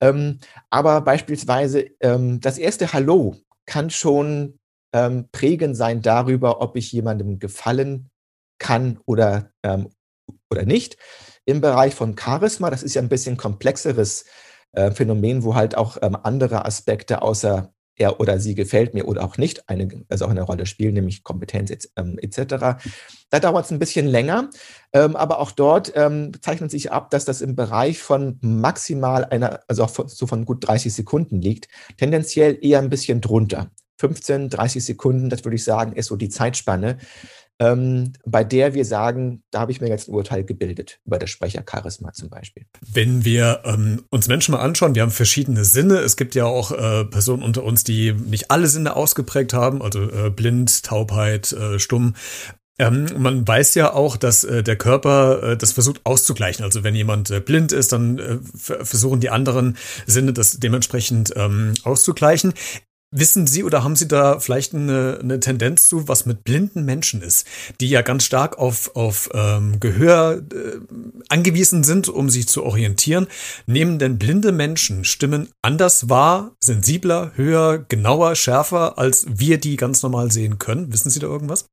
Ähm, 0.00 0.38
aber 0.70 1.00
beispielsweise 1.02 1.86
ähm, 2.00 2.40
das 2.40 2.58
erste 2.58 2.92
Hallo 2.92 3.36
kann 3.66 3.90
schon 3.90 4.58
ähm, 4.92 5.28
prägend 5.32 5.76
sein 5.76 6.00
darüber, 6.00 6.60
ob 6.60 6.76
ich 6.76 6.92
jemandem 6.92 7.38
gefallen 7.38 8.08
kann 8.58 8.98
oder, 9.06 9.50
ähm, 9.62 9.88
oder 10.50 10.64
nicht. 10.64 10.96
Im 11.44 11.60
Bereich 11.60 11.94
von 11.94 12.16
Charisma, 12.18 12.70
das 12.70 12.82
ist 12.82 12.94
ja 12.94 13.02
ein 13.02 13.08
bisschen 13.08 13.36
komplexeres 13.36 14.24
äh, 14.72 14.90
Phänomen, 14.90 15.44
wo 15.44 15.54
halt 15.54 15.76
auch 15.76 15.96
ähm, 16.02 16.16
andere 16.22 16.64
Aspekte 16.64 17.22
außer 17.22 17.72
er 17.96 18.20
oder 18.20 18.38
sie 18.38 18.54
gefällt 18.54 18.94
mir 18.94 19.06
oder 19.06 19.24
auch 19.24 19.38
nicht 19.38 19.68
eine, 19.68 19.88
also 20.08 20.26
auch 20.26 20.30
eine 20.30 20.42
Rolle 20.42 20.66
spielen, 20.66 20.94
nämlich 20.94 21.24
Kompetenz 21.24 21.88
ähm, 21.96 22.18
etc. 22.20 22.76
Da 23.30 23.40
dauert 23.40 23.64
es 23.64 23.70
ein 23.70 23.78
bisschen 23.78 24.06
länger, 24.06 24.50
ähm, 24.92 25.16
aber 25.16 25.40
auch 25.40 25.50
dort 25.50 25.92
ähm, 25.96 26.32
zeichnet 26.40 26.70
sich 26.70 26.92
ab, 26.92 27.10
dass 27.10 27.24
das 27.24 27.40
im 27.40 27.56
Bereich 27.56 28.00
von 28.00 28.38
maximal 28.42 29.24
einer, 29.24 29.60
also 29.66 29.84
auch 29.84 29.90
von, 29.90 30.08
so 30.08 30.26
von 30.26 30.44
gut 30.44 30.66
30 30.66 30.92
Sekunden 30.92 31.40
liegt, 31.40 31.68
tendenziell 31.96 32.58
eher 32.60 32.78
ein 32.78 32.90
bisschen 32.90 33.20
drunter. 33.20 33.70
15, 33.98 34.50
30 34.50 34.84
Sekunden, 34.84 35.30
das 35.30 35.44
würde 35.44 35.56
ich 35.56 35.64
sagen, 35.64 35.94
ist 35.94 36.08
so 36.08 36.16
die 36.16 36.28
Zeitspanne, 36.28 36.98
ähm, 37.58 38.12
bei 38.24 38.44
der 38.44 38.74
wir 38.74 38.84
sagen, 38.84 39.42
da 39.50 39.60
habe 39.60 39.72
ich 39.72 39.80
mir 39.80 39.88
jetzt 39.88 40.08
ein 40.08 40.14
Urteil 40.14 40.44
gebildet 40.44 41.00
über 41.06 41.18
das 41.18 41.30
Sprechercharisma 41.30 42.12
zum 42.12 42.28
Beispiel. 42.28 42.64
Wenn 42.80 43.24
wir 43.24 43.62
ähm, 43.64 44.04
uns 44.10 44.28
Menschen 44.28 44.52
mal 44.52 44.60
anschauen, 44.60 44.94
wir 44.94 45.02
haben 45.02 45.10
verschiedene 45.10 45.64
Sinne. 45.64 45.96
Es 45.98 46.16
gibt 46.16 46.34
ja 46.34 46.44
auch 46.44 46.72
äh, 46.72 47.04
Personen 47.04 47.42
unter 47.42 47.64
uns, 47.64 47.84
die 47.84 48.12
nicht 48.12 48.50
alle 48.50 48.66
Sinne 48.66 48.94
ausgeprägt 48.96 49.54
haben, 49.54 49.80
also 49.82 50.02
äh, 50.02 50.30
blind, 50.30 50.84
Taubheit, 50.84 51.52
äh, 51.52 51.78
stumm. 51.78 52.14
Ähm, 52.78 53.06
man 53.16 53.48
weiß 53.48 53.74
ja 53.74 53.94
auch, 53.94 54.16
dass 54.18 54.44
äh, 54.44 54.62
der 54.62 54.76
Körper 54.76 55.42
äh, 55.42 55.56
das 55.56 55.72
versucht 55.72 56.02
auszugleichen. 56.04 56.62
Also 56.62 56.84
wenn 56.84 56.94
jemand 56.94 57.30
äh, 57.30 57.40
blind 57.40 57.72
ist, 57.72 57.92
dann 57.92 58.18
äh, 58.18 58.38
versuchen 58.54 59.20
die 59.20 59.30
anderen 59.30 59.78
Sinne 60.04 60.34
das 60.34 60.58
dementsprechend 60.58 61.32
ähm, 61.36 61.72
auszugleichen. 61.84 62.52
Wissen 63.12 63.46
Sie 63.46 63.62
oder 63.62 63.84
haben 63.84 63.94
Sie 63.94 64.08
da 64.08 64.40
vielleicht 64.40 64.74
eine, 64.74 65.18
eine, 65.22 65.38
Tendenz 65.38 65.88
zu, 65.88 66.08
was 66.08 66.26
mit 66.26 66.42
blinden 66.42 66.84
Menschen 66.84 67.22
ist, 67.22 67.46
die 67.80 67.88
ja 67.88 68.02
ganz 68.02 68.24
stark 68.24 68.58
auf, 68.58 68.96
auf 68.96 69.30
ähm, 69.32 69.78
Gehör 69.78 70.42
äh, 70.52 70.80
angewiesen 71.28 71.84
sind, 71.84 72.08
um 72.08 72.28
sich 72.30 72.48
zu 72.48 72.64
orientieren? 72.64 73.28
Nehmen 73.66 74.00
denn 74.00 74.18
blinde 74.18 74.50
Menschen 74.50 75.04
Stimmen 75.04 75.48
anders 75.62 76.08
wahr, 76.08 76.56
sensibler, 76.60 77.30
höher, 77.36 77.78
genauer, 77.78 78.34
schärfer, 78.34 78.98
als 78.98 79.24
wir 79.28 79.58
die 79.58 79.76
ganz 79.76 80.02
normal 80.02 80.32
sehen 80.32 80.58
können? 80.58 80.92
Wissen 80.92 81.10
Sie 81.10 81.20
da 81.20 81.28
irgendwas? 81.28 81.66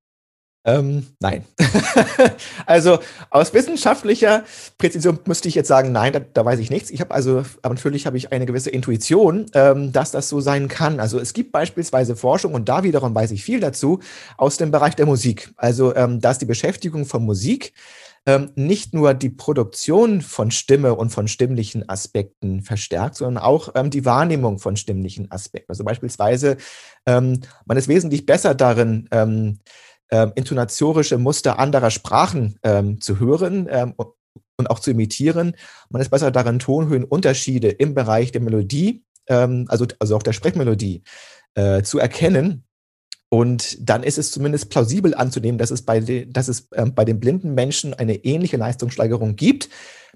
Ähm, 0.65 1.07
nein. 1.19 1.43
also 2.65 2.99
aus 3.29 3.53
wissenschaftlicher 3.53 4.43
Präzision 4.77 5.19
müsste 5.25 5.49
ich 5.49 5.55
jetzt 5.55 5.67
sagen, 5.67 5.91
nein, 5.91 6.13
da, 6.13 6.19
da 6.19 6.45
weiß 6.45 6.59
ich 6.59 6.69
nichts. 6.69 6.89
Ich 6.89 7.01
habe 7.01 7.13
also, 7.13 7.43
aber 7.61 7.73
natürlich 7.75 8.05
habe 8.05 8.15
ich 8.15 8.31
eine 8.31 8.45
gewisse 8.45 8.69
Intuition, 8.69 9.47
ähm, 9.53 9.91
dass 9.91 10.11
das 10.11 10.29
so 10.29 10.39
sein 10.39 10.69
kann. 10.69 11.01
Also 11.01 11.19
es 11.19 11.33
gibt 11.33 11.51
beispielsweise 11.51 12.15
Forschung 12.15 12.53
und 12.53 12.69
da 12.69 12.83
wiederum 12.83 13.13
weiß 13.13 13.31
ich 13.31 13.43
viel 13.43 13.59
dazu 13.59 13.99
aus 14.37 14.55
dem 14.55 14.71
Bereich 14.71 14.95
der 14.95 15.05
Musik. 15.05 15.53
Also 15.57 15.93
ähm, 15.95 16.21
dass 16.21 16.39
die 16.39 16.45
Beschäftigung 16.45 17.05
von 17.05 17.25
Musik 17.25 17.73
ähm, 18.25 18.51
nicht 18.55 18.93
nur 18.93 19.13
die 19.13 19.29
Produktion 19.29 20.21
von 20.21 20.49
Stimme 20.49 20.95
und 20.95 21.09
von 21.09 21.27
stimmlichen 21.27 21.89
Aspekten 21.89 22.61
verstärkt, 22.61 23.15
sondern 23.15 23.43
auch 23.43 23.69
ähm, 23.75 23.89
die 23.89 24.05
Wahrnehmung 24.05 24.59
von 24.59 24.77
stimmlichen 24.77 25.29
Aspekten. 25.29 25.71
Also 25.71 25.83
beispielsweise, 25.83 26.55
ähm, 27.05 27.41
man 27.65 27.75
ist 27.75 27.89
wesentlich 27.89 28.25
besser 28.25 28.55
darin, 28.55 29.09
ähm, 29.11 29.59
ähm, 30.13 30.31
intonatorische 30.35 31.17
Muster 31.17 31.57
anderer 31.57 31.89
Sprachen 31.89 32.59
ähm, 32.61 33.01
zu 33.01 33.19
hören 33.19 33.67
ähm, 33.67 33.95
und 34.57 34.69
auch 34.69 34.79
zu 34.79 34.91
imitieren. 34.91 35.55
Man 35.89 36.03
ist 36.03 36.09
besser 36.11 36.29
darin, 36.29 36.59
Tonhöhenunterschiede 36.59 37.69
im 37.69 37.95
Bereich 37.95 38.31
der 38.31 38.41
Melodie, 38.41 39.03
ähm, 39.27 39.65
also, 39.69 39.87
also 39.97 40.15
auch 40.15 40.21
der 40.21 40.33
Sprechmelodie, 40.33 41.01
äh, 41.55 41.81
zu 41.81 41.97
erkennen 41.97 42.63
Und 43.33 43.77
dann 43.89 44.03
ist 44.03 44.19
es 44.19 44.31
zumindest 44.31 44.69
plausibel 44.69 45.15
anzunehmen, 45.15 45.57
dass 45.57 45.71
es 45.71 45.81
bei, 45.81 45.99
de, 45.99 46.27
dass 46.31 46.47
es, 46.47 46.67
äh, 46.69 46.85
bei 46.85 47.03
den 47.03 47.19
blinden 47.19 47.55
Menschen 47.55 47.95
eine 47.95 48.23
ähnliche 48.23 48.57
Leistungssteigerung 48.57 49.35
gibt. 49.35 49.69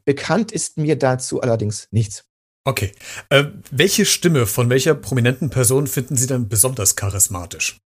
Bekannt 0.06 0.52
ist 0.52 0.78
mir 0.78 0.96
dazu 1.00 1.42
allerdings 1.42 1.88
nichts. 1.90 2.26
Okay. 2.64 2.92
Äh, 3.30 3.46
welche 3.72 4.06
Stimme 4.06 4.46
von 4.46 4.70
welcher 4.70 4.94
prominenten 4.94 5.50
Person 5.50 5.88
finden 5.88 6.16
Sie 6.16 6.28
dann 6.28 6.48
besonders 6.48 6.96
charismatisch? 6.96 7.80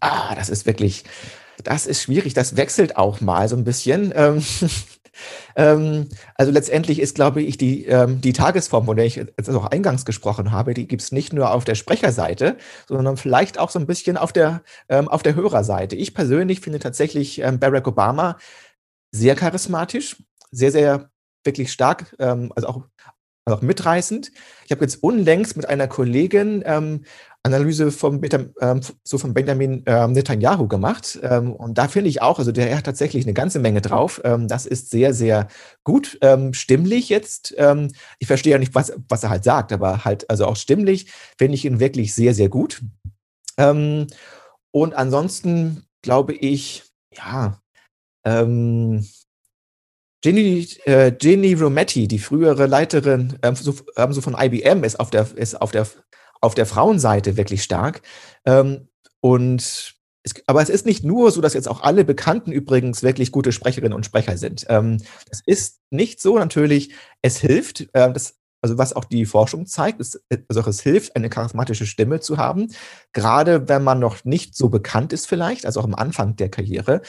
Ah, 0.00 0.34
das 0.34 0.48
ist 0.48 0.66
wirklich, 0.66 1.04
das 1.62 1.86
ist 1.86 2.02
schwierig. 2.02 2.34
Das 2.34 2.56
wechselt 2.56 2.96
auch 2.96 3.20
mal 3.20 3.48
so 3.48 3.56
ein 3.56 3.64
bisschen. 3.64 4.12
Ähm, 4.14 4.42
ähm, 5.56 6.08
also 6.34 6.52
letztendlich 6.52 7.00
ist, 7.00 7.14
glaube 7.14 7.42
ich, 7.42 7.58
die, 7.58 7.84
ähm, 7.86 8.20
die 8.20 8.32
Tagesform, 8.32 8.86
von 8.86 8.96
der 8.96 9.06
ich 9.06 9.16
jetzt 9.16 9.50
auch 9.50 9.66
eingangs 9.66 10.04
gesprochen 10.04 10.52
habe, 10.52 10.74
die 10.74 10.88
gibt 10.88 11.02
es 11.02 11.12
nicht 11.12 11.32
nur 11.32 11.52
auf 11.52 11.64
der 11.64 11.74
Sprecherseite, 11.74 12.56
sondern 12.88 13.16
vielleicht 13.16 13.58
auch 13.58 13.70
so 13.70 13.78
ein 13.78 13.86
bisschen 13.86 14.16
auf 14.16 14.32
der, 14.32 14.62
ähm, 14.88 15.08
auf 15.08 15.22
der 15.22 15.34
Hörerseite. 15.34 15.96
Ich 15.96 16.14
persönlich 16.14 16.60
finde 16.60 16.78
tatsächlich 16.78 17.40
ähm, 17.40 17.58
Barack 17.58 17.86
Obama 17.86 18.38
sehr 19.12 19.34
charismatisch, 19.34 20.16
sehr, 20.50 20.72
sehr 20.72 21.10
wirklich 21.44 21.72
stark, 21.72 22.14
ähm, 22.18 22.52
also 22.54 22.68
auch 22.68 22.82
auch 23.46 23.62
mitreißend. 23.62 24.30
Ich 24.64 24.70
habe 24.70 24.82
jetzt 24.82 25.02
unlängst 25.02 25.56
mit 25.56 25.68
einer 25.68 25.88
Kollegin 25.88 26.62
ähm, 26.64 27.04
Analyse 27.42 27.90
vom, 27.90 28.20
ähm, 28.22 28.80
so 29.02 29.16
von 29.18 29.32
Benjamin 29.32 29.82
ähm, 29.86 30.12
Netanyahu 30.12 30.68
gemacht. 30.68 31.18
Ähm, 31.22 31.52
und 31.54 31.78
da 31.78 31.88
finde 31.88 32.10
ich 32.10 32.20
auch, 32.20 32.38
also 32.38 32.52
der 32.52 32.76
hat 32.76 32.84
tatsächlich 32.84 33.24
eine 33.24 33.32
ganze 33.32 33.58
Menge 33.58 33.80
drauf. 33.80 34.20
Das 34.22 34.66
ist 34.66 34.90
sehr, 34.90 35.14
sehr 35.14 35.48
gut. 35.84 36.18
Stimmlich 36.52 37.08
jetzt. 37.08 37.54
Ich 38.18 38.26
verstehe 38.26 38.52
ja 38.52 38.58
nicht, 38.58 38.74
was, 38.74 38.92
was 39.08 39.22
er 39.22 39.30
halt 39.30 39.44
sagt, 39.44 39.72
aber 39.72 40.04
halt, 40.04 40.28
also 40.28 40.46
auch 40.46 40.56
stimmlich 40.56 41.10
finde 41.38 41.54
ich 41.54 41.64
ihn 41.64 41.80
wirklich 41.80 42.14
sehr, 42.14 42.34
sehr 42.34 42.48
gut. 42.48 42.82
Und 43.56 44.08
ansonsten 44.72 45.84
glaube 46.02 46.34
ich, 46.34 46.84
ja, 47.16 47.60
Jenny, 50.22 50.68
äh, 50.84 51.12
Jenny 51.18 51.54
Rometty, 51.54 52.06
die 52.06 52.18
frühere 52.18 52.66
Leiterin 52.66 53.38
ähm, 53.42 53.56
so, 53.56 53.74
ähm, 53.96 54.12
so 54.12 54.20
von 54.20 54.36
IBM, 54.38 54.84
ist 54.84 55.00
auf 55.00 55.08
der, 55.08 55.26
ist 55.34 55.60
auf 55.60 55.70
der 55.70 55.86
auf 56.40 56.54
der 56.54 56.66
Frauenseite 56.66 57.36
wirklich 57.36 57.62
stark. 57.62 58.02
Ähm, 58.44 58.88
und 59.20 59.94
es, 60.22 60.34
aber 60.46 60.62
es 60.62 60.68
ist 60.68 60.86
nicht 60.86 61.04
nur 61.04 61.30
so, 61.30 61.40
dass 61.40 61.54
jetzt 61.54 61.68
auch 61.68 61.82
alle 61.82 62.04
Bekannten 62.04 62.52
übrigens 62.52 63.02
wirklich 63.02 63.32
gute 63.32 63.52
Sprecherinnen 63.52 63.94
und 63.94 64.06
Sprecher 64.06 64.36
sind. 64.36 64.66
Ähm, 64.68 64.98
das 65.28 65.42
ist 65.44 65.80
nicht 65.90 66.20
so 66.20 66.38
natürlich. 66.38 66.92
Es 67.22 67.38
hilft, 67.38 67.80
äh, 67.94 68.12
das, 68.12 68.36
also 68.62 68.76
was 68.76 68.92
auch 68.92 69.04
die 69.04 69.24
Forschung 69.24 69.66
zeigt, 69.66 70.00
ist, 70.00 70.22
also 70.48 70.60
es 70.60 70.80
hilft, 70.80 71.16
eine 71.16 71.30
charismatische 71.30 71.86
Stimme 71.86 72.20
zu 72.20 72.36
haben, 72.36 72.68
gerade 73.12 73.68
wenn 73.68 73.82
man 73.82 73.98
noch 73.98 74.24
nicht 74.24 74.54
so 74.54 74.68
bekannt 74.68 75.12
ist 75.12 75.26
vielleicht, 75.26 75.64
also 75.64 75.80
auch 75.80 75.84
am 75.84 75.94
Anfang 75.94 76.36
der 76.36 76.50
Karriere. 76.50 77.00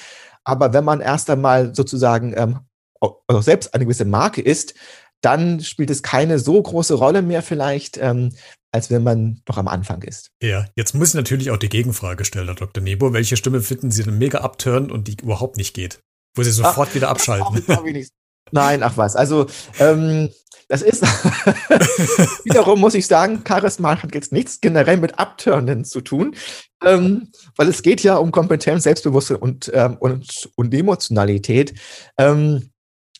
Aber 0.43 0.73
wenn 0.73 0.85
man 0.85 1.01
erst 1.01 1.29
einmal 1.29 1.75
sozusagen 1.75 2.33
ähm, 2.35 2.59
auch 3.01 3.41
selbst 3.41 3.73
eine 3.73 3.85
gewisse 3.85 4.05
Marke 4.05 4.41
ist, 4.41 4.75
dann 5.21 5.59
spielt 5.59 5.89
es 5.89 6.03
keine 6.03 6.39
so 6.39 6.61
große 6.61 6.93
Rolle 6.93 7.21
mehr 7.21 7.41
vielleicht, 7.41 7.97
ähm, 7.97 8.31
als 8.71 8.89
wenn 8.89 9.03
man 9.03 9.41
noch 9.47 9.57
am 9.57 9.67
Anfang 9.67 10.01
ist. 10.03 10.31
Ja, 10.41 10.65
jetzt 10.75 10.95
muss 10.95 11.09
ich 11.09 11.15
natürlich 11.15 11.51
auch 11.51 11.57
die 11.57 11.69
Gegenfrage 11.69 12.25
stellen, 12.25 12.47
Herr 12.47 12.55
Dr. 12.55 12.81
Nebo. 12.81 13.13
Welche 13.13 13.37
Stimme 13.37 13.61
finden 13.61 13.91
Sie 13.91 14.03
denn 14.03 14.17
mega 14.17 14.39
abturnt 14.39 14.91
und 14.91 15.07
die 15.07 15.17
überhaupt 15.21 15.57
nicht 15.57 15.73
geht? 15.73 15.99
Wo 16.35 16.43
Sie 16.43 16.51
sofort 16.51 16.89
ach, 16.89 16.95
wieder 16.95 17.09
abschalten. 17.09 17.63
Ach, 17.67 17.83
Nein, 18.51 18.83
ach 18.83 18.97
was. 18.97 19.15
Also, 19.15 19.47
ähm, 19.79 20.29
das 20.67 20.81
ist 20.81 21.03
wiederum, 22.45 22.79
muss 22.79 22.93
ich 22.93 23.05
sagen, 23.05 23.43
Charisma 23.45 24.01
hat 24.01 24.15
jetzt 24.15 24.31
nichts 24.31 24.61
generell 24.61 24.97
mit 24.97 25.19
Abturnen 25.19 25.83
zu 25.83 25.99
tun, 25.99 26.35
ähm, 26.83 27.29
weil 27.57 27.67
es 27.67 27.81
geht 27.81 28.01
ja 28.03 28.15
um 28.15 28.31
Kompetenz, 28.31 28.83
Selbstbewusstsein 28.83 29.37
und, 29.37 29.69
ähm, 29.73 29.97
und, 29.97 30.49
und 30.55 30.73
Emotionalität. 30.73 31.73
Ähm, 32.17 32.70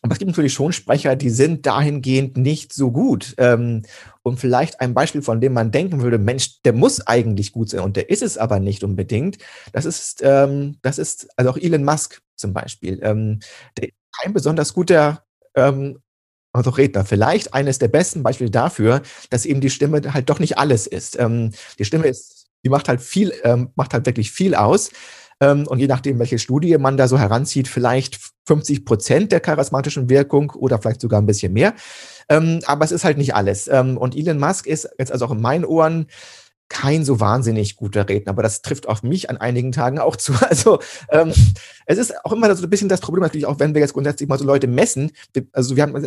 aber 0.02 0.12
es 0.12 0.18
gibt 0.18 0.28
natürlich 0.28 0.52
schon 0.52 0.72
Sprecher, 0.72 1.14
die 1.14 1.30
sind 1.30 1.64
dahingehend 1.64 2.36
nicht 2.36 2.72
so 2.72 2.90
gut. 2.90 3.34
Ähm, 3.38 3.82
und 4.22 4.40
vielleicht 4.40 4.80
ein 4.80 4.94
Beispiel, 4.94 5.22
von 5.22 5.40
dem 5.40 5.52
man 5.52 5.70
denken 5.70 6.02
würde, 6.02 6.18
Mensch, 6.18 6.60
der 6.62 6.72
muss 6.72 7.06
eigentlich 7.06 7.52
gut 7.52 7.70
sein 7.70 7.80
und 7.80 7.96
der 7.96 8.10
ist 8.10 8.22
es 8.22 8.36
aber 8.36 8.58
nicht 8.58 8.82
unbedingt. 8.82 9.38
Das 9.72 9.84
ist, 9.84 10.20
ähm, 10.24 10.76
das 10.82 10.98
ist 10.98 11.28
also 11.36 11.52
auch 11.52 11.56
Elon 11.56 11.84
Musk 11.84 12.20
zum 12.34 12.52
Beispiel. 12.52 12.98
Ähm, 13.02 13.38
der 13.78 13.88
ist 13.88 13.94
kein 14.20 14.32
besonders 14.32 14.74
guter 14.74 15.24
ähm, 15.54 15.98
also 16.52 16.70
Redner. 16.70 17.04
Vielleicht 17.04 17.54
eines 17.54 17.78
der 17.78 17.88
besten 17.88 18.22
Beispiele 18.24 18.50
dafür, 18.50 19.02
dass 19.30 19.46
eben 19.46 19.60
die 19.60 19.70
Stimme 19.70 20.02
halt 20.12 20.28
doch 20.28 20.38
nicht 20.38 20.58
alles 20.58 20.86
ist. 20.86 21.18
Die 21.18 21.84
Stimme 21.84 22.08
ist, 22.08 22.48
die 22.62 22.68
macht 22.68 22.88
halt 22.88 23.00
viel, 23.00 23.32
macht 23.74 23.94
halt 23.94 24.04
wirklich 24.04 24.30
viel 24.32 24.54
aus. 24.54 24.90
Ähm, 25.42 25.66
und 25.66 25.80
je 25.80 25.88
nachdem, 25.88 26.20
welche 26.20 26.38
Studie 26.38 26.78
man 26.78 26.96
da 26.96 27.08
so 27.08 27.18
heranzieht, 27.18 27.66
vielleicht 27.66 28.18
50 28.46 28.84
Prozent 28.84 29.32
der 29.32 29.40
charismatischen 29.40 30.08
Wirkung 30.08 30.50
oder 30.50 30.78
vielleicht 30.78 31.00
sogar 31.00 31.20
ein 31.20 31.26
bisschen 31.26 31.52
mehr. 31.52 31.74
Ähm, 32.28 32.60
aber 32.64 32.84
es 32.84 32.92
ist 32.92 33.04
halt 33.04 33.18
nicht 33.18 33.34
alles. 33.34 33.66
Ähm, 33.66 33.98
und 33.98 34.16
Elon 34.16 34.38
Musk 34.38 34.66
ist 34.66 34.88
jetzt 34.98 35.10
also 35.10 35.26
auch 35.26 35.32
in 35.32 35.40
meinen 35.40 35.64
Ohren 35.64 36.06
kein 36.68 37.04
so 37.04 37.20
wahnsinnig 37.20 37.76
guter 37.76 38.08
Redner, 38.08 38.30
aber 38.30 38.42
das 38.42 38.62
trifft 38.62 38.88
auf 38.88 39.02
mich 39.02 39.28
an 39.28 39.36
einigen 39.36 39.72
Tagen 39.72 39.98
auch 39.98 40.16
zu. 40.16 40.32
Also 40.48 40.78
ähm, 41.10 41.32
es 41.86 41.98
ist 41.98 42.24
auch 42.24 42.32
immer 42.32 42.54
so 42.54 42.62
ein 42.62 42.70
bisschen 42.70 42.88
das 42.88 43.00
Problem 43.00 43.22
natürlich, 43.22 43.46
auch 43.46 43.58
wenn 43.58 43.74
wir 43.74 43.80
jetzt 43.80 43.94
grundsätzlich 43.94 44.28
mal 44.28 44.38
so 44.38 44.44
Leute 44.44 44.68
messen. 44.68 45.10
Also 45.52 45.76
wir 45.76 45.82
haben 45.82 46.06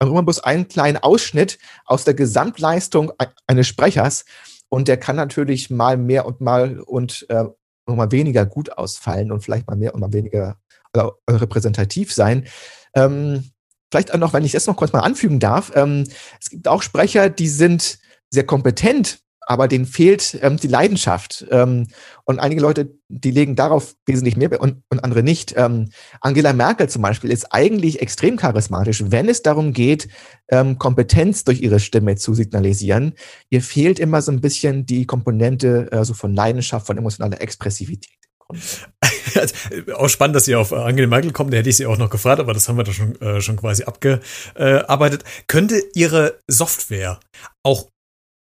immer 0.00 0.22
bloß 0.22 0.40
einen 0.40 0.68
kleinen 0.68 0.98
Ausschnitt 0.98 1.58
aus 1.86 2.04
der 2.04 2.14
Gesamtleistung 2.14 3.12
eines 3.46 3.66
Sprechers 3.66 4.24
und 4.68 4.88
der 4.88 4.98
kann 4.98 5.16
natürlich 5.16 5.70
mal 5.70 5.96
mehr 5.96 6.26
und 6.26 6.40
mal 6.40 6.80
und 6.80 7.26
äh, 7.30 7.44
mal 7.86 8.12
weniger 8.12 8.46
gut 8.46 8.76
ausfallen 8.76 9.32
und 9.32 9.40
vielleicht 9.40 9.66
mal 9.66 9.76
mehr 9.76 9.94
und 9.94 10.00
mal 10.00 10.12
weniger 10.12 10.56
äh, 10.92 11.02
repräsentativ 11.28 12.12
sein. 12.12 12.46
Ähm, 12.94 13.50
vielleicht 13.90 14.12
auch 14.14 14.18
noch, 14.18 14.32
wenn 14.32 14.44
ich 14.44 14.52
das 14.52 14.66
noch 14.66 14.76
kurz 14.76 14.92
mal 14.92 15.00
anfügen 15.00 15.40
darf, 15.40 15.72
ähm, 15.74 16.06
es 16.40 16.50
gibt 16.50 16.68
auch 16.68 16.82
Sprecher, 16.82 17.30
die 17.30 17.48
sind 17.48 17.98
sehr 18.30 18.44
kompetent, 18.44 19.20
aber 19.46 19.68
denen 19.68 19.86
fehlt 19.86 20.38
ähm, 20.42 20.56
die 20.56 20.68
Leidenschaft. 20.68 21.46
Ähm, 21.50 21.86
und 22.24 22.38
einige 22.38 22.60
Leute, 22.60 22.94
die 23.08 23.30
legen 23.30 23.56
darauf 23.56 23.94
wesentlich 24.06 24.36
mehr 24.36 24.60
und, 24.60 24.82
und 24.88 25.04
andere 25.04 25.22
nicht. 25.22 25.54
Ähm, 25.56 25.90
Angela 26.20 26.52
Merkel 26.52 26.88
zum 26.88 27.02
Beispiel 27.02 27.30
ist 27.30 27.52
eigentlich 27.52 28.00
extrem 28.00 28.36
charismatisch, 28.36 29.02
wenn 29.06 29.28
es 29.28 29.42
darum 29.42 29.72
geht, 29.72 30.08
ähm, 30.48 30.78
Kompetenz 30.78 31.44
durch 31.44 31.60
ihre 31.60 31.80
Stimme 31.80 32.16
zu 32.16 32.34
signalisieren. 32.34 33.14
Ihr 33.50 33.62
fehlt 33.62 33.98
immer 33.98 34.22
so 34.22 34.32
ein 34.32 34.40
bisschen 34.40 34.86
die 34.86 35.06
Komponente 35.06 35.90
äh, 35.92 36.04
so 36.04 36.14
von 36.14 36.34
Leidenschaft, 36.34 36.86
von 36.86 36.98
emotionaler 36.98 37.40
Expressivität. 37.40 38.10
auch 39.94 40.08
spannend, 40.08 40.36
dass 40.36 40.44
Sie 40.44 40.54
auf 40.54 40.72
Angela 40.72 41.08
Merkel 41.08 41.32
kommen, 41.32 41.50
da 41.50 41.56
hätte 41.56 41.70
ich 41.70 41.76
Sie 41.76 41.86
auch 41.86 41.96
noch 41.96 42.10
gefragt, 42.10 42.40
aber 42.40 42.52
das 42.52 42.68
haben 42.68 42.76
wir 42.76 42.84
da 42.84 42.92
schon, 42.92 43.20
äh, 43.20 43.40
schon 43.40 43.56
quasi 43.56 43.84
abgearbeitet. 43.84 45.24
Könnte 45.46 45.82
Ihre 45.94 46.38
Software 46.46 47.20
auch 47.62 47.88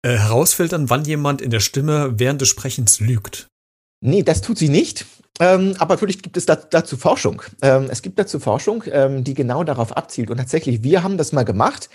äh, 0.02 0.16
herausfiltern, 0.16 0.90
wann 0.90 1.04
jemand 1.04 1.40
in 1.40 1.50
der 1.50 1.60
Stimme 1.60 2.18
während 2.18 2.40
des 2.40 2.48
Sprechens 2.48 3.00
lügt? 3.00 3.48
Nee, 4.00 4.22
das 4.22 4.42
tut 4.42 4.58
sie 4.58 4.68
nicht. 4.68 5.06
Ähm, 5.40 5.74
aber 5.78 5.94
natürlich 5.94 6.22
gibt 6.22 6.36
es 6.36 6.46
da, 6.46 6.56
dazu 6.56 6.96
Forschung. 6.96 7.42
Ähm, 7.62 7.88
es 7.90 8.02
gibt 8.02 8.18
dazu 8.18 8.40
Forschung, 8.40 8.84
ähm, 8.90 9.24
die 9.24 9.34
genau 9.34 9.64
darauf 9.64 9.96
abzielt. 9.96 10.30
Und 10.30 10.38
tatsächlich, 10.38 10.82
wir 10.82 11.02
haben 11.02 11.16
das 11.16 11.32
mal 11.32 11.44
gemacht. 11.44 11.88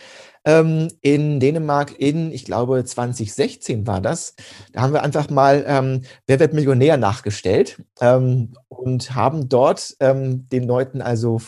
Ähm, 0.45 0.89
in 1.01 1.39
Dänemark 1.39 1.97
in, 1.99 2.31
ich 2.33 2.43
glaube, 2.43 2.83
2016 2.83 3.87
war 3.87 4.01
das. 4.01 4.35
Da 4.73 4.81
haben 4.81 4.93
wir 4.93 5.03
einfach 5.03 5.29
mal 5.29 5.63
ähm, 5.65 6.01
Wer 6.27 6.41
wird 6.41 6.53
Millionär 6.53 6.97
nachgestellt 6.97 7.81
ähm, 8.01 8.53
und 8.67 9.15
haben 9.15 9.47
dort 9.47 9.95
den 10.01 10.67
Leuten 10.67 11.01
also 11.01 11.39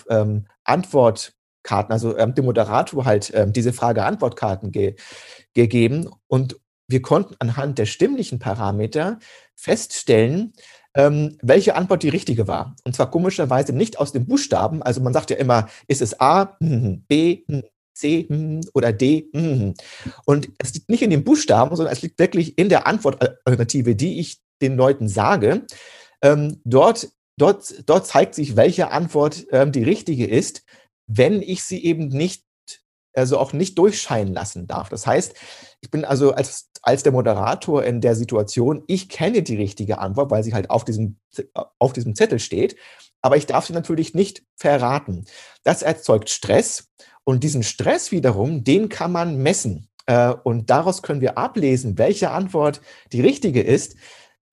Antwortkarten, 0.64 1.92
also 1.92 2.14
dem 2.14 2.46
Moderator 2.46 3.04
halt 3.04 3.34
diese 3.56 3.74
Frage-Antwortkarten 3.74 4.72
ge 4.72 4.96
gegeben 5.56 6.10
und 6.28 6.58
wir 6.88 7.02
konnten 7.02 7.36
anhand 7.40 7.80
der 7.80 7.88
stimmlichen 7.88 8.38
Parameter 8.38 9.18
feststellen, 9.56 10.54
ähm, 10.96 11.38
welche 11.42 11.76
Antwort 11.76 12.04
die 12.04 12.10
richtige 12.10 12.48
war. 12.48 12.76
Und 12.84 12.96
zwar 12.96 13.10
komischerweise 13.10 13.74
nicht 13.74 14.00
aus 14.00 14.12
den 14.12 14.28
Buchstaben. 14.28 14.84
Also 14.84 15.02
man 15.02 15.14
sagt 15.14 15.32
ja 15.32 15.38
immer, 15.38 15.68
ist 15.88 16.02
es 16.02 16.20
A, 16.20 16.56
B, 16.60 17.44
C 17.94 18.28
oder 18.74 18.94
D. 18.94 19.30
Und 20.26 20.50
es 20.60 20.74
liegt 20.74 20.90
nicht 20.90 21.02
in 21.02 21.10
den 21.10 21.24
Buchstaben, 21.24 21.76
sondern 21.76 21.94
es 21.94 22.02
liegt 22.02 22.20
wirklich 22.20 22.58
in 22.58 22.70
der 22.70 22.88
Antwortalternative, 22.88 23.96
die 23.96 24.20
ich 24.20 24.42
den 24.62 24.78
Leuten 24.78 25.08
sage. 25.08 25.66
Ähm, 26.22 26.62
dort, 26.64 27.10
dort, 27.38 27.84
dort 27.86 28.06
zeigt 28.06 28.36
sich, 28.36 28.56
welche 28.56 28.92
Antwort 28.92 29.46
ähm, 29.52 29.72
die 29.72 29.84
richtige 29.84 30.26
ist, 30.28 30.64
wenn 31.08 31.42
ich 31.42 31.64
sie 31.64 31.84
eben 31.84 32.08
nicht 32.08 32.44
also 33.16 33.38
auch 33.38 33.54
nicht 33.54 33.78
durchscheinen 33.78 34.34
lassen 34.34 34.68
darf. 34.68 34.90
Das 34.90 35.08
heißt, 35.08 35.34
ich 35.82 35.92
bin 35.92 36.06
also 36.06 36.34
als, 36.34 36.70
als 36.82 37.04
der 37.04 37.12
Moderator 37.12 37.84
in 37.84 38.02
der 38.02 38.16
Situation, 38.16 38.84
ich 38.88 39.10
kenne 39.10 39.42
die 39.42 39.56
richtige 39.56 40.00
Antwort, 40.00 40.32
weil 40.32 40.44
sie 40.44 40.54
halt 40.54 40.70
auf 40.70 40.86
diesem, 40.86 41.18
auf 41.80 41.94
diesem 41.94 42.16
Zettel 42.16 42.40
steht, 42.40 42.76
aber 43.22 43.38
ich 43.38 43.46
darf 43.46 43.66
sie 43.66 43.74
natürlich 43.74 44.14
nicht 44.14 44.44
verraten. 44.56 45.26
Das 45.64 45.82
erzeugt 45.82 46.30
Stress 46.30 46.90
und 47.24 47.44
diesen 47.44 47.64
Stress 47.64 48.12
wiederum, 48.12 48.64
den 48.64 48.90
kann 48.90 49.12
man 49.12 49.38
messen. 49.38 49.90
Äh, 50.06 50.34
und 50.44 50.70
daraus 50.70 51.02
können 51.02 51.22
wir 51.22 51.38
ablesen, 51.38 51.98
welche 51.98 52.32
Antwort 52.32 52.82
die 53.12 53.22
richtige 53.22 53.62
ist. 53.62 53.96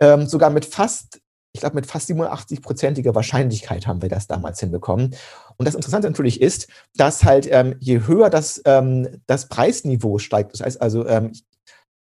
ähm, 0.00 0.26
sogar 0.26 0.50
mit 0.50 0.64
fast 0.64 1.22
ich 1.52 1.60
glaube, 1.60 1.76
mit 1.76 1.86
fast 1.86 2.08
87-prozentiger 2.10 3.14
Wahrscheinlichkeit 3.14 3.86
haben 3.86 4.00
wir 4.00 4.08
das 4.08 4.26
damals 4.26 4.58
hinbekommen. 4.60 5.14
Und 5.56 5.66
das 5.66 5.74
Interessante 5.74 6.08
natürlich 6.08 6.40
ist, 6.40 6.68
dass 6.96 7.24
halt 7.24 7.48
ähm, 7.50 7.76
je 7.80 8.06
höher 8.06 8.30
das, 8.30 8.62
ähm, 8.64 9.08
das 9.26 9.48
Preisniveau 9.48 10.18
steigt, 10.18 10.52
das 10.52 10.60
heißt 10.60 10.80
also, 10.80 11.06
ähm, 11.06 11.32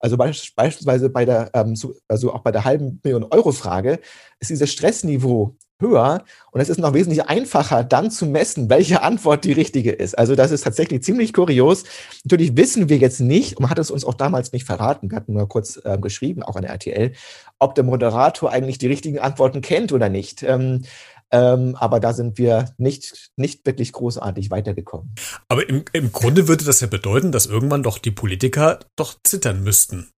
also 0.00 0.16
beispielsweise 0.16 1.11
bei 1.11 1.24
der, 1.24 1.50
ähm, 1.54 1.74
also 2.06 2.32
auch 2.32 2.42
bei 2.42 2.52
der 2.52 2.64
halben 2.64 3.00
Million 3.02 3.24
Euro 3.24 3.52
Frage, 3.52 4.00
ist 4.38 4.50
dieses 4.50 4.70
Stressniveau 4.70 5.56
höher 5.80 6.24
und 6.50 6.61
es 6.61 6.68
ist 6.68 6.78
noch 6.78 6.92
wesentlich 6.92 7.24
einfacher, 7.26 7.84
dann 7.84 8.11
zu 8.11 8.26
messen, 8.26 8.68
welche 8.68 9.02
Antwort 9.02 9.44
die 9.44 9.52
richtige 9.52 9.92
ist. 9.92 10.18
Also 10.18 10.34
das 10.34 10.50
ist 10.50 10.62
tatsächlich 10.62 11.02
ziemlich 11.02 11.32
kurios. 11.32 11.84
Natürlich 12.24 12.56
wissen 12.56 12.88
wir 12.88 12.98
jetzt 12.98 13.20
nicht, 13.20 13.56
und 13.56 13.62
man 13.62 13.70
hat 13.70 13.78
es 13.78 13.90
uns 13.90 14.04
auch 14.04 14.14
damals 14.14 14.52
nicht 14.52 14.64
verraten, 14.64 15.11
wir 15.11 15.16
hatten 15.16 15.34
nur 15.34 15.48
kurz 15.48 15.80
äh, 15.84 15.96
geschrieben, 15.98 16.42
auch 16.42 16.56
an 16.56 16.62
der 16.62 16.72
RTL, 16.72 17.12
ob 17.58 17.74
der 17.74 17.84
Moderator 17.84 18.50
eigentlich 18.50 18.78
die 18.78 18.88
richtigen 18.88 19.18
Antworten 19.20 19.61
kennt 19.61 19.92
oder 19.92 20.08
nicht. 20.08 20.42
Ähm, 20.42 20.82
ähm, 21.30 21.76
aber 21.76 22.00
da 22.00 22.12
sind 22.12 22.38
wir 22.38 22.74
nicht, 22.78 23.30
nicht 23.36 23.66
wirklich 23.66 23.92
großartig 23.92 24.50
weitergekommen. 24.50 25.14
Aber 25.48 25.68
im, 25.68 25.84
im 25.92 26.12
Grunde 26.12 26.48
würde 26.48 26.64
das 26.64 26.80
ja 26.80 26.86
bedeuten, 26.86 27.32
dass 27.32 27.46
irgendwann 27.46 27.82
doch 27.82 27.98
die 27.98 28.10
Politiker 28.10 28.80
doch 28.96 29.14
zittern 29.22 29.62
müssten. 29.62 30.10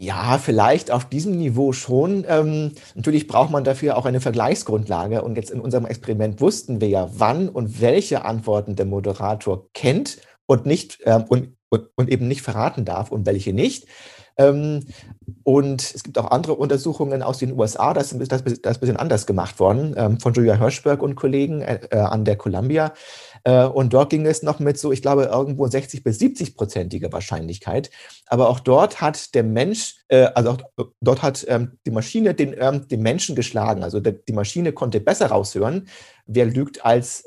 Ja, 0.00 0.38
vielleicht 0.38 0.90
auf 0.90 1.08
diesem 1.08 1.36
Niveau 1.38 1.72
schon. 1.72 2.24
Ähm, 2.28 2.72
natürlich 2.94 3.28
braucht 3.28 3.50
man 3.50 3.62
dafür 3.62 3.96
auch 3.96 4.06
eine 4.06 4.20
Vergleichsgrundlage. 4.20 5.22
Und 5.22 5.36
jetzt 5.36 5.50
in 5.50 5.60
unserem 5.60 5.86
Experiment 5.86 6.40
wussten 6.40 6.80
wir 6.80 6.88
ja, 6.88 7.08
wann 7.14 7.48
und 7.48 7.80
welche 7.80 8.24
Antworten 8.24 8.74
der 8.74 8.86
Moderator 8.86 9.68
kennt 9.72 10.18
und 10.46 10.66
nicht 10.66 10.98
ähm, 11.04 11.24
und, 11.28 11.56
und, 11.68 11.88
und 11.94 12.10
eben 12.10 12.26
nicht 12.26 12.42
verraten 12.42 12.84
darf 12.84 13.12
und 13.12 13.24
welche 13.24 13.52
nicht. 13.52 13.86
Ähm, 14.36 14.84
und 15.42 15.82
es 15.94 16.02
gibt 16.02 16.18
auch 16.18 16.30
andere 16.30 16.54
Untersuchungen 16.54 17.22
aus 17.22 17.38
den 17.38 17.58
USA, 17.58 17.94
das, 17.94 18.16
das, 18.16 18.28
das 18.28 18.42
ist 18.42 18.66
ein 18.66 18.80
bisschen 18.80 18.96
anders 18.96 19.26
gemacht 19.26 19.58
worden, 19.60 19.94
ähm, 19.96 20.20
von 20.20 20.32
Julia 20.32 20.56
Hirschberg 20.56 21.02
und 21.02 21.14
Kollegen 21.14 21.60
äh, 21.60 21.78
an 21.92 22.24
der 22.24 22.36
Columbia. 22.36 22.92
Äh, 23.44 23.64
und 23.64 23.92
dort 23.92 24.10
ging 24.10 24.26
es 24.26 24.42
noch 24.42 24.58
mit 24.58 24.78
so, 24.78 24.90
ich 24.90 25.02
glaube, 25.02 25.24
irgendwo 25.24 25.66
60 25.66 26.02
bis 26.02 26.18
70 26.18 26.56
prozentiger 26.56 27.12
Wahrscheinlichkeit. 27.12 27.90
Aber 28.26 28.48
auch 28.48 28.60
dort 28.60 29.00
hat 29.00 29.34
der 29.34 29.44
Mensch, 29.44 29.96
äh, 30.08 30.28
also 30.34 30.50
auch 30.50 30.88
dort 31.00 31.22
hat 31.22 31.44
ähm, 31.48 31.78
die 31.86 31.90
Maschine 31.90 32.34
den, 32.34 32.54
den 32.88 33.02
Menschen 33.02 33.36
geschlagen. 33.36 33.82
Also 33.82 34.00
die 34.00 34.32
Maschine 34.32 34.72
konnte 34.72 35.00
besser 35.00 35.26
raushören, 35.26 35.88
wer 36.26 36.46
lügt 36.46 36.84
als, 36.84 37.24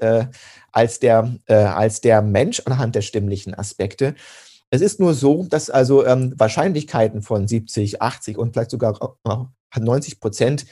als, 0.72 1.00
der, 1.00 1.36
als 1.48 2.02
der 2.02 2.22
Mensch 2.24 2.62
anhand 2.66 2.96
der 2.96 3.02
stimmlichen 3.02 3.54
Aspekte. 3.54 4.16
Es 4.70 4.82
ist 4.82 5.00
nur 5.00 5.14
so, 5.14 5.46
dass 5.50 5.70
also 5.70 6.06
ähm, 6.06 6.34
Wahrscheinlichkeiten 6.38 7.22
von 7.22 7.48
70, 7.48 8.02
80 8.02 8.38
und 8.38 8.54
vielleicht 8.54 8.72
sogar 8.72 9.18
90 9.76 10.20
Prozent 10.20 10.66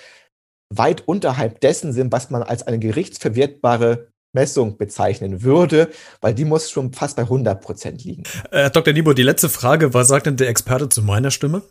weit 0.73 1.07
unterhalb 1.07 1.61
dessen 1.61 1.93
sind, 1.93 2.11
was 2.11 2.29
man 2.29 2.43
als 2.43 2.63
eine 2.63 2.79
gerichtsverwertbare 2.79 4.09
Messung 4.33 4.77
bezeichnen 4.77 5.43
würde, 5.43 5.89
weil 6.19 6.33
die 6.33 6.45
muss 6.45 6.69
schon 6.69 6.91
fast 6.91 7.15
bei 7.15 7.23
100 7.23 7.61
Prozent 7.61 8.03
liegen. 8.03 8.23
Äh, 8.51 8.63
Herr 8.63 8.69
Dr. 8.69 8.93
Niebo, 8.93 9.13
die 9.13 9.23
letzte 9.23 9.49
Frage, 9.49 9.93
was 9.93 10.09
sagt 10.09 10.25
denn 10.25 10.35
der 10.35 10.49
Experte 10.49 10.89
zu 10.89 11.01
meiner 11.01 11.31
Stimme? 11.31 11.63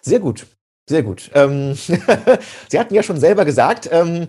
Sehr 0.00 0.20
gut. 0.20 0.46
Sehr 0.88 1.02
gut. 1.02 1.30
Ähm, 1.34 1.74
Sie 2.68 2.78
hatten 2.78 2.94
ja 2.94 3.02
schon 3.02 3.20
selber 3.20 3.44
gesagt, 3.44 3.88
ähm, 3.92 4.28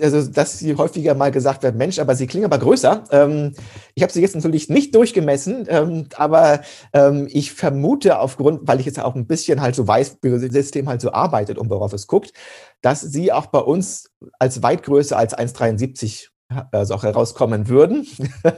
also, 0.00 0.22
dass 0.30 0.58
Sie 0.58 0.76
häufiger 0.76 1.14
mal 1.14 1.30
gesagt 1.30 1.62
werden, 1.62 1.76
Mensch, 1.76 1.98
aber 1.98 2.14
Sie 2.14 2.26
klingen 2.26 2.46
aber 2.46 2.58
größer. 2.58 3.04
Ähm, 3.10 3.54
ich 3.94 4.02
habe 4.02 4.12
Sie 4.12 4.20
jetzt 4.20 4.34
natürlich 4.34 4.68
nicht 4.68 4.94
durchgemessen, 4.94 5.66
ähm, 5.68 6.06
aber 6.14 6.60
ähm, 6.92 7.28
ich 7.30 7.52
vermute 7.52 8.18
aufgrund, 8.18 8.66
weil 8.68 8.80
ich 8.80 8.86
jetzt 8.86 9.00
auch 9.00 9.14
ein 9.14 9.26
bisschen 9.26 9.60
halt 9.60 9.74
so 9.74 9.86
weiß, 9.86 10.18
wie 10.22 10.30
das 10.30 10.40
System 10.40 10.88
halt 10.88 11.00
so 11.00 11.12
arbeitet 11.12 11.58
und 11.58 11.70
worauf 11.70 11.92
es 11.92 12.06
guckt, 12.06 12.32
dass 12.80 13.00
Sie 13.00 13.32
auch 13.32 13.46
bei 13.46 13.60
uns 13.60 14.10
als 14.38 14.62
weit 14.62 14.82
größer 14.82 15.16
als 15.16 15.36
1,73 15.36 16.28
also 16.70 16.94
auch 16.94 17.02
herauskommen 17.02 17.68
würden. 17.68 18.06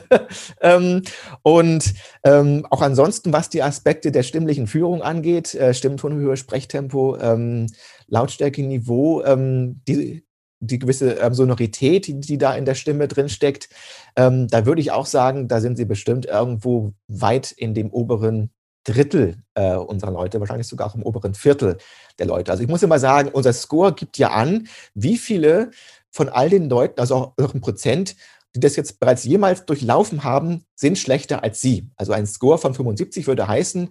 ähm, 0.61 1.03
und 1.43 1.95
ähm, 2.25 2.67
auch 2.71 2.83
ansonsten, 2.83 3.33
was 3.33 3.49
die 3.49 3.63
Aspekte 3.63 4.13
der 4.13 4.23
stimmlichen 4.23 4.67
Führung 4.67 5.03
angeht, 5.03 5.55
äh, 5.55 5.75
Stimmtonhöhe, 5.75 6.37
Sprechtempo, 6.37 7.17
ähm, 7.19 7.67
Lautstärke, 8.07 8.63
Niveau, 8.63 9.23
ähm, 9.23 9.81
die, 9.87 10.24
die 10.66 10.79
gewisse 10.79 11.12
ähm, 11.14 11.35
Sonorität, 11.35 12.07
die, 12.07 12.20
die, 12.20 12.38
da 12.38 12.55
in 12.55 12.64
der 12.64 12.74
Stimme 12.74 13.09
drin 13.09 13.29
steckt, 13.29 13.68
ähm, 14.16 14.48
da 14.48 14.66
würde 14.66 14.81
ich 14.81 14.92
auch 14.92 15.07
sagen, 15.07 15.48
da 15.48 15.61
sind 15.61 15.77
sie 15.77 15.85
bestimmt 15.85 16.27
irgendwo 16.27 16.92
weit 17.09 17.53
in 17.53 17.74
dem 17.74 17.90
oberen 17.90 18.50
Drittel 18.85 19.38
äh, 19.55 19.74
unserer 19.74 20.12
Leute, 20.12 20.40
wahrscheinlich 20.40 20.68
sogar 20.68 20.88
auch 20.88 20.94
im 20.94 21.03
oberen 21.03 21.35
Viertel 21.35 21.79
der 22.18 22.27
Leute. 22.27 22.50
Also 22.50 22.62
ich 22.62 22.68
muss 22.68 22.83
immer 22.83 22.98
sagen, 22.98 23.31
unser 23.33 23.53
Score 23.53 23.94
gibt 23.94 24.18
ja 24.18 24.31
an, 24.31 24.68
wie 24.94 25.16
viele 25.16 25.70
von 26.11 26.29
all 26.29 26.50
den 26.50 26.68
Leuten, 26.68 27.00
also 27.00 27.33
auch, 27.37 27.55
ein 27.55 27.61
Prozent, 27.61 28.14
die 28.55 28.61
das 28.61 28.77
jetzt 28.77 29.00
bereits 29.00 29.24
jemals 29.24 29.64
durchlaufen 29.64 30.22
haben, 30.22 30.64
sind 30.77 30.98
schlechter 30.98 31.42
als 31.42 31.61
sie. 31.61 31.90
Also 31.96 32.12
ein 32.12 32.27
Score 32.27 32.59
von 32.59 32.74
75 32.74 33.27
würde 33.27 33.48
heißen, 33.48 33.88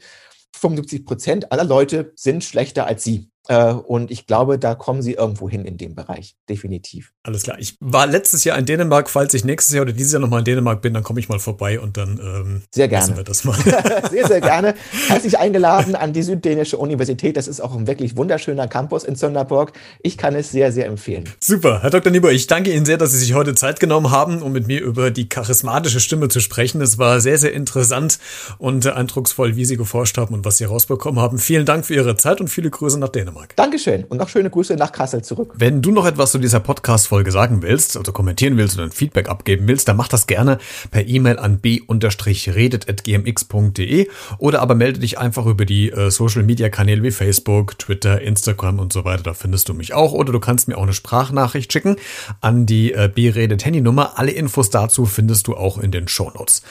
75 0.55 1.05
Prozent 1.05 1.51
aller 1.51 1.65
Leute 1.65 2.13
sind 2.15 2.43
schlechter 2.43 2.86
als 2.86 3.03
sie. 3.03 3.33
Äh, 3.49 3.73
und 3.73 4.10
ich 4.10 4.25
glaube, 4.25 4.58
da 4.58 4.73
kommen 4.73 5.01
sie 5.01 5.13
irgendwo 5.13 5.49
hin 5.49 5.65
in 5.65 5.77
dem 5.77 5.95
Bereich, 5.95 6.36
definitiv. 6.49 7.12
Alles 7.23 7.43
klar. 7.43 7.58
Ich 7.60 7.77
war 7.82 8.08
letztes 8.08 8.45
Jahr 8.45 8.58
in 8.58 8.65
Dänemark. 8.65 9.10
Falls 9.10 9.34
ich 9.34 9.43
nächstes 9.43 9.73
Jahr 9.73 9.82
oder 9.82 9.91
dieses 9.91 10.13
Jahr 10.13 10.21
nochmal 10.21 10.39
in 10.39 10.45
Dänemark 10.45 10.82
bin, 10.82 10.93
dann 10.93 11.03
komme 11.03 11.19
ich 11.19 11.27
mal 11.27 11.39
vorbei 11.39 11.79
und 11.79 11.97
dann 11.97 12.19
ähm, 12.23 12.62
sehr 12.71 12.88
gerne. 12.88 13.17
wir 13.17 13.23
das 13.23 13.43
mal. 13.43 13.58
sehr, 14.12 14.27
sehr 14.27 14.39
gerne. 14.39 14.75
Herzlich 15.08 15.38
eingeladen 15.38 15.95
an 15.95 16.13
die 16.13 16.23
Süddänische 16.23 16.77
Universität. 16.77 17.36
Das 17.36 17.49
ist 17.49 17.60
auch 17.60 17.75
ein 17.75 17.86
wirklich 17.86 18.15
wunderschöner 18.15 18.67
Campus 18.67 19.03
in 19.03 19.15
Sonderburg. 19.15 19.73
Ich 20.01 20.17
kann 20.17 20.36
es 20.36 20.51
sehr, 20.51 20.71
sehr 20.71 20.86
empfehlen. 20.86 21.29
Super. 21.41 21.82
Herr 21.82 21.89
Dr. 21.89 22.13
Niebuhr, 22.13 22.32
ich 22.32 22.47
danke 22.47 22.73
Ihnen 22.73 22.86
sehr, 22.86 22.97
dass 22.97 23.12
Sie 23.12 23.17
sich 23.17 23.34
heute 23.34 23.56
Zeit 23.56 23.82
genommen 23.82 24.10
haben, 24.10 24.41
um 24.41 24.53
mit 24.53 24.67
mir 24.67 24.82
über 24.82 25.12
die 25.12 25.27
charismatische 25.27 25.99
Stimme 25.99 26.29
zu 26.29 26.39
sprechen. 26.39 26.79
Es 26.82 26.97
war 26.97 27.19
sehr, 27.19 27.38
sehr 27.38 27.51
interessant 27.51 28.19
und 28.58 28.88
eindrucksvoll, 28.88 29.58
wie 29.58 29.65
Sie 29.65 29.75
geforscht 29.75 30.17
haben 30.17 30.34
und 30.34 30.45
was 30.45 30.58
Sie 30.58 30.63
herausbekommen 30.63 31.21
haben. 31.21 31.39
Vielen 31.39 31.65
Dank 31.65 31.86
für 31.86 31.93
Ihre 31.93 32.15
Zeit 32.15 32.39
und 32.39 32.47
viele 32.47 32.69
Grüße 32.69 32.97
nach 32.97 33.10
Dänemark. 33.10 33.33
Dankeschön 33.56 34.04
und 34.06 34.17
noch 34.17 34.30
schöne 34.30 34.50
Grüße 34.50 34.76
nach 34.76 34.91
Kassel 34.91 35.24
zurück. 35.24 35.54
Wenn 35.56 35.82
du 35.82 35.91
noch 35.91 36.06
etwas 36.06 36.32
zu 36.32 36.38
dieser 36.38 36.60
Podcast-Folge 36.60 37.32
sagen 37.32 37.62
willst, 37.62 37.96
also 37.98 38.12
kommentieren 38.12 38.58
willst 38.58 38.76
oder 38.76 38.84
ein 38.86 38.91
Feedback 38.91 39.30
abgeben 39.30 39.67
willst, 39.67 39.88
dann 39.88 39.98
mach 39.98 40.08
das 40.08 40.28
gerne 40.28 40.58
per 40.91 41.06
E-Mail 41.06 41.39
an 41.39 41.60
b-redet.gmx.de 41.60 44.08
oder 44.38 44.62
aber 44.62 44.76
melde 44.76 45.00
dich 45.00 45.19
einfach 45.19 45.46
über 45.46 45.65
die 45.65 45.91
äh, 45.91 46.12
Social-Media-Kanäle 46.12 47.04
wie 47.04 47.12
Facebook, 47.12 47.78
Twitter, 47.80 48.22
Instagram 48.22 48.80
und 48.80 48.93
so 48.93 49.06
weiter. 49.06 49.24
Da 49.24 49.34
findest 49.34 49.69
du 49.69 49.74
mich 49.74 49.93
auch. 49.93 50.13
Oder 50.13 50.32
du 50.32 50.39
kannst 50.39 50.67
mir 50.67 50.78
auch 50.78 50.84
eine 50.84 50.93
Sprachnachricht 50.93 51.72
schicken 51.72 51.98
an 52.41 52.65
die 52.65 52.93
äh, 52.93 53.10
B-Redet-Handynummer. 53.13 54.19
Alle 54.19 54.32
Infos 54.32 54.69
dazu 54.69 55.06
findest 55.06 55.48
du 55.48 55.56
auch 55.56 55.78
in 55.78 55.91
den 55.91 56.08
Show 56.08 56.32
Notes. 56.34 56.63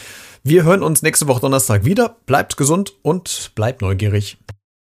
Wir 0.44 0.64
hören 0.64 0.82
uns 0.82 1.02
nächste 1.02 1.28
Woche 1.28 1.40
Donnerstag 1.40 1.84
wieder. 1.84 2.16
Bleibt 2.26 2.56
gesund 2.56 2.94
und 3.02 3.52
bleibt 3.54 3.80
neugierig. 3.80 4.38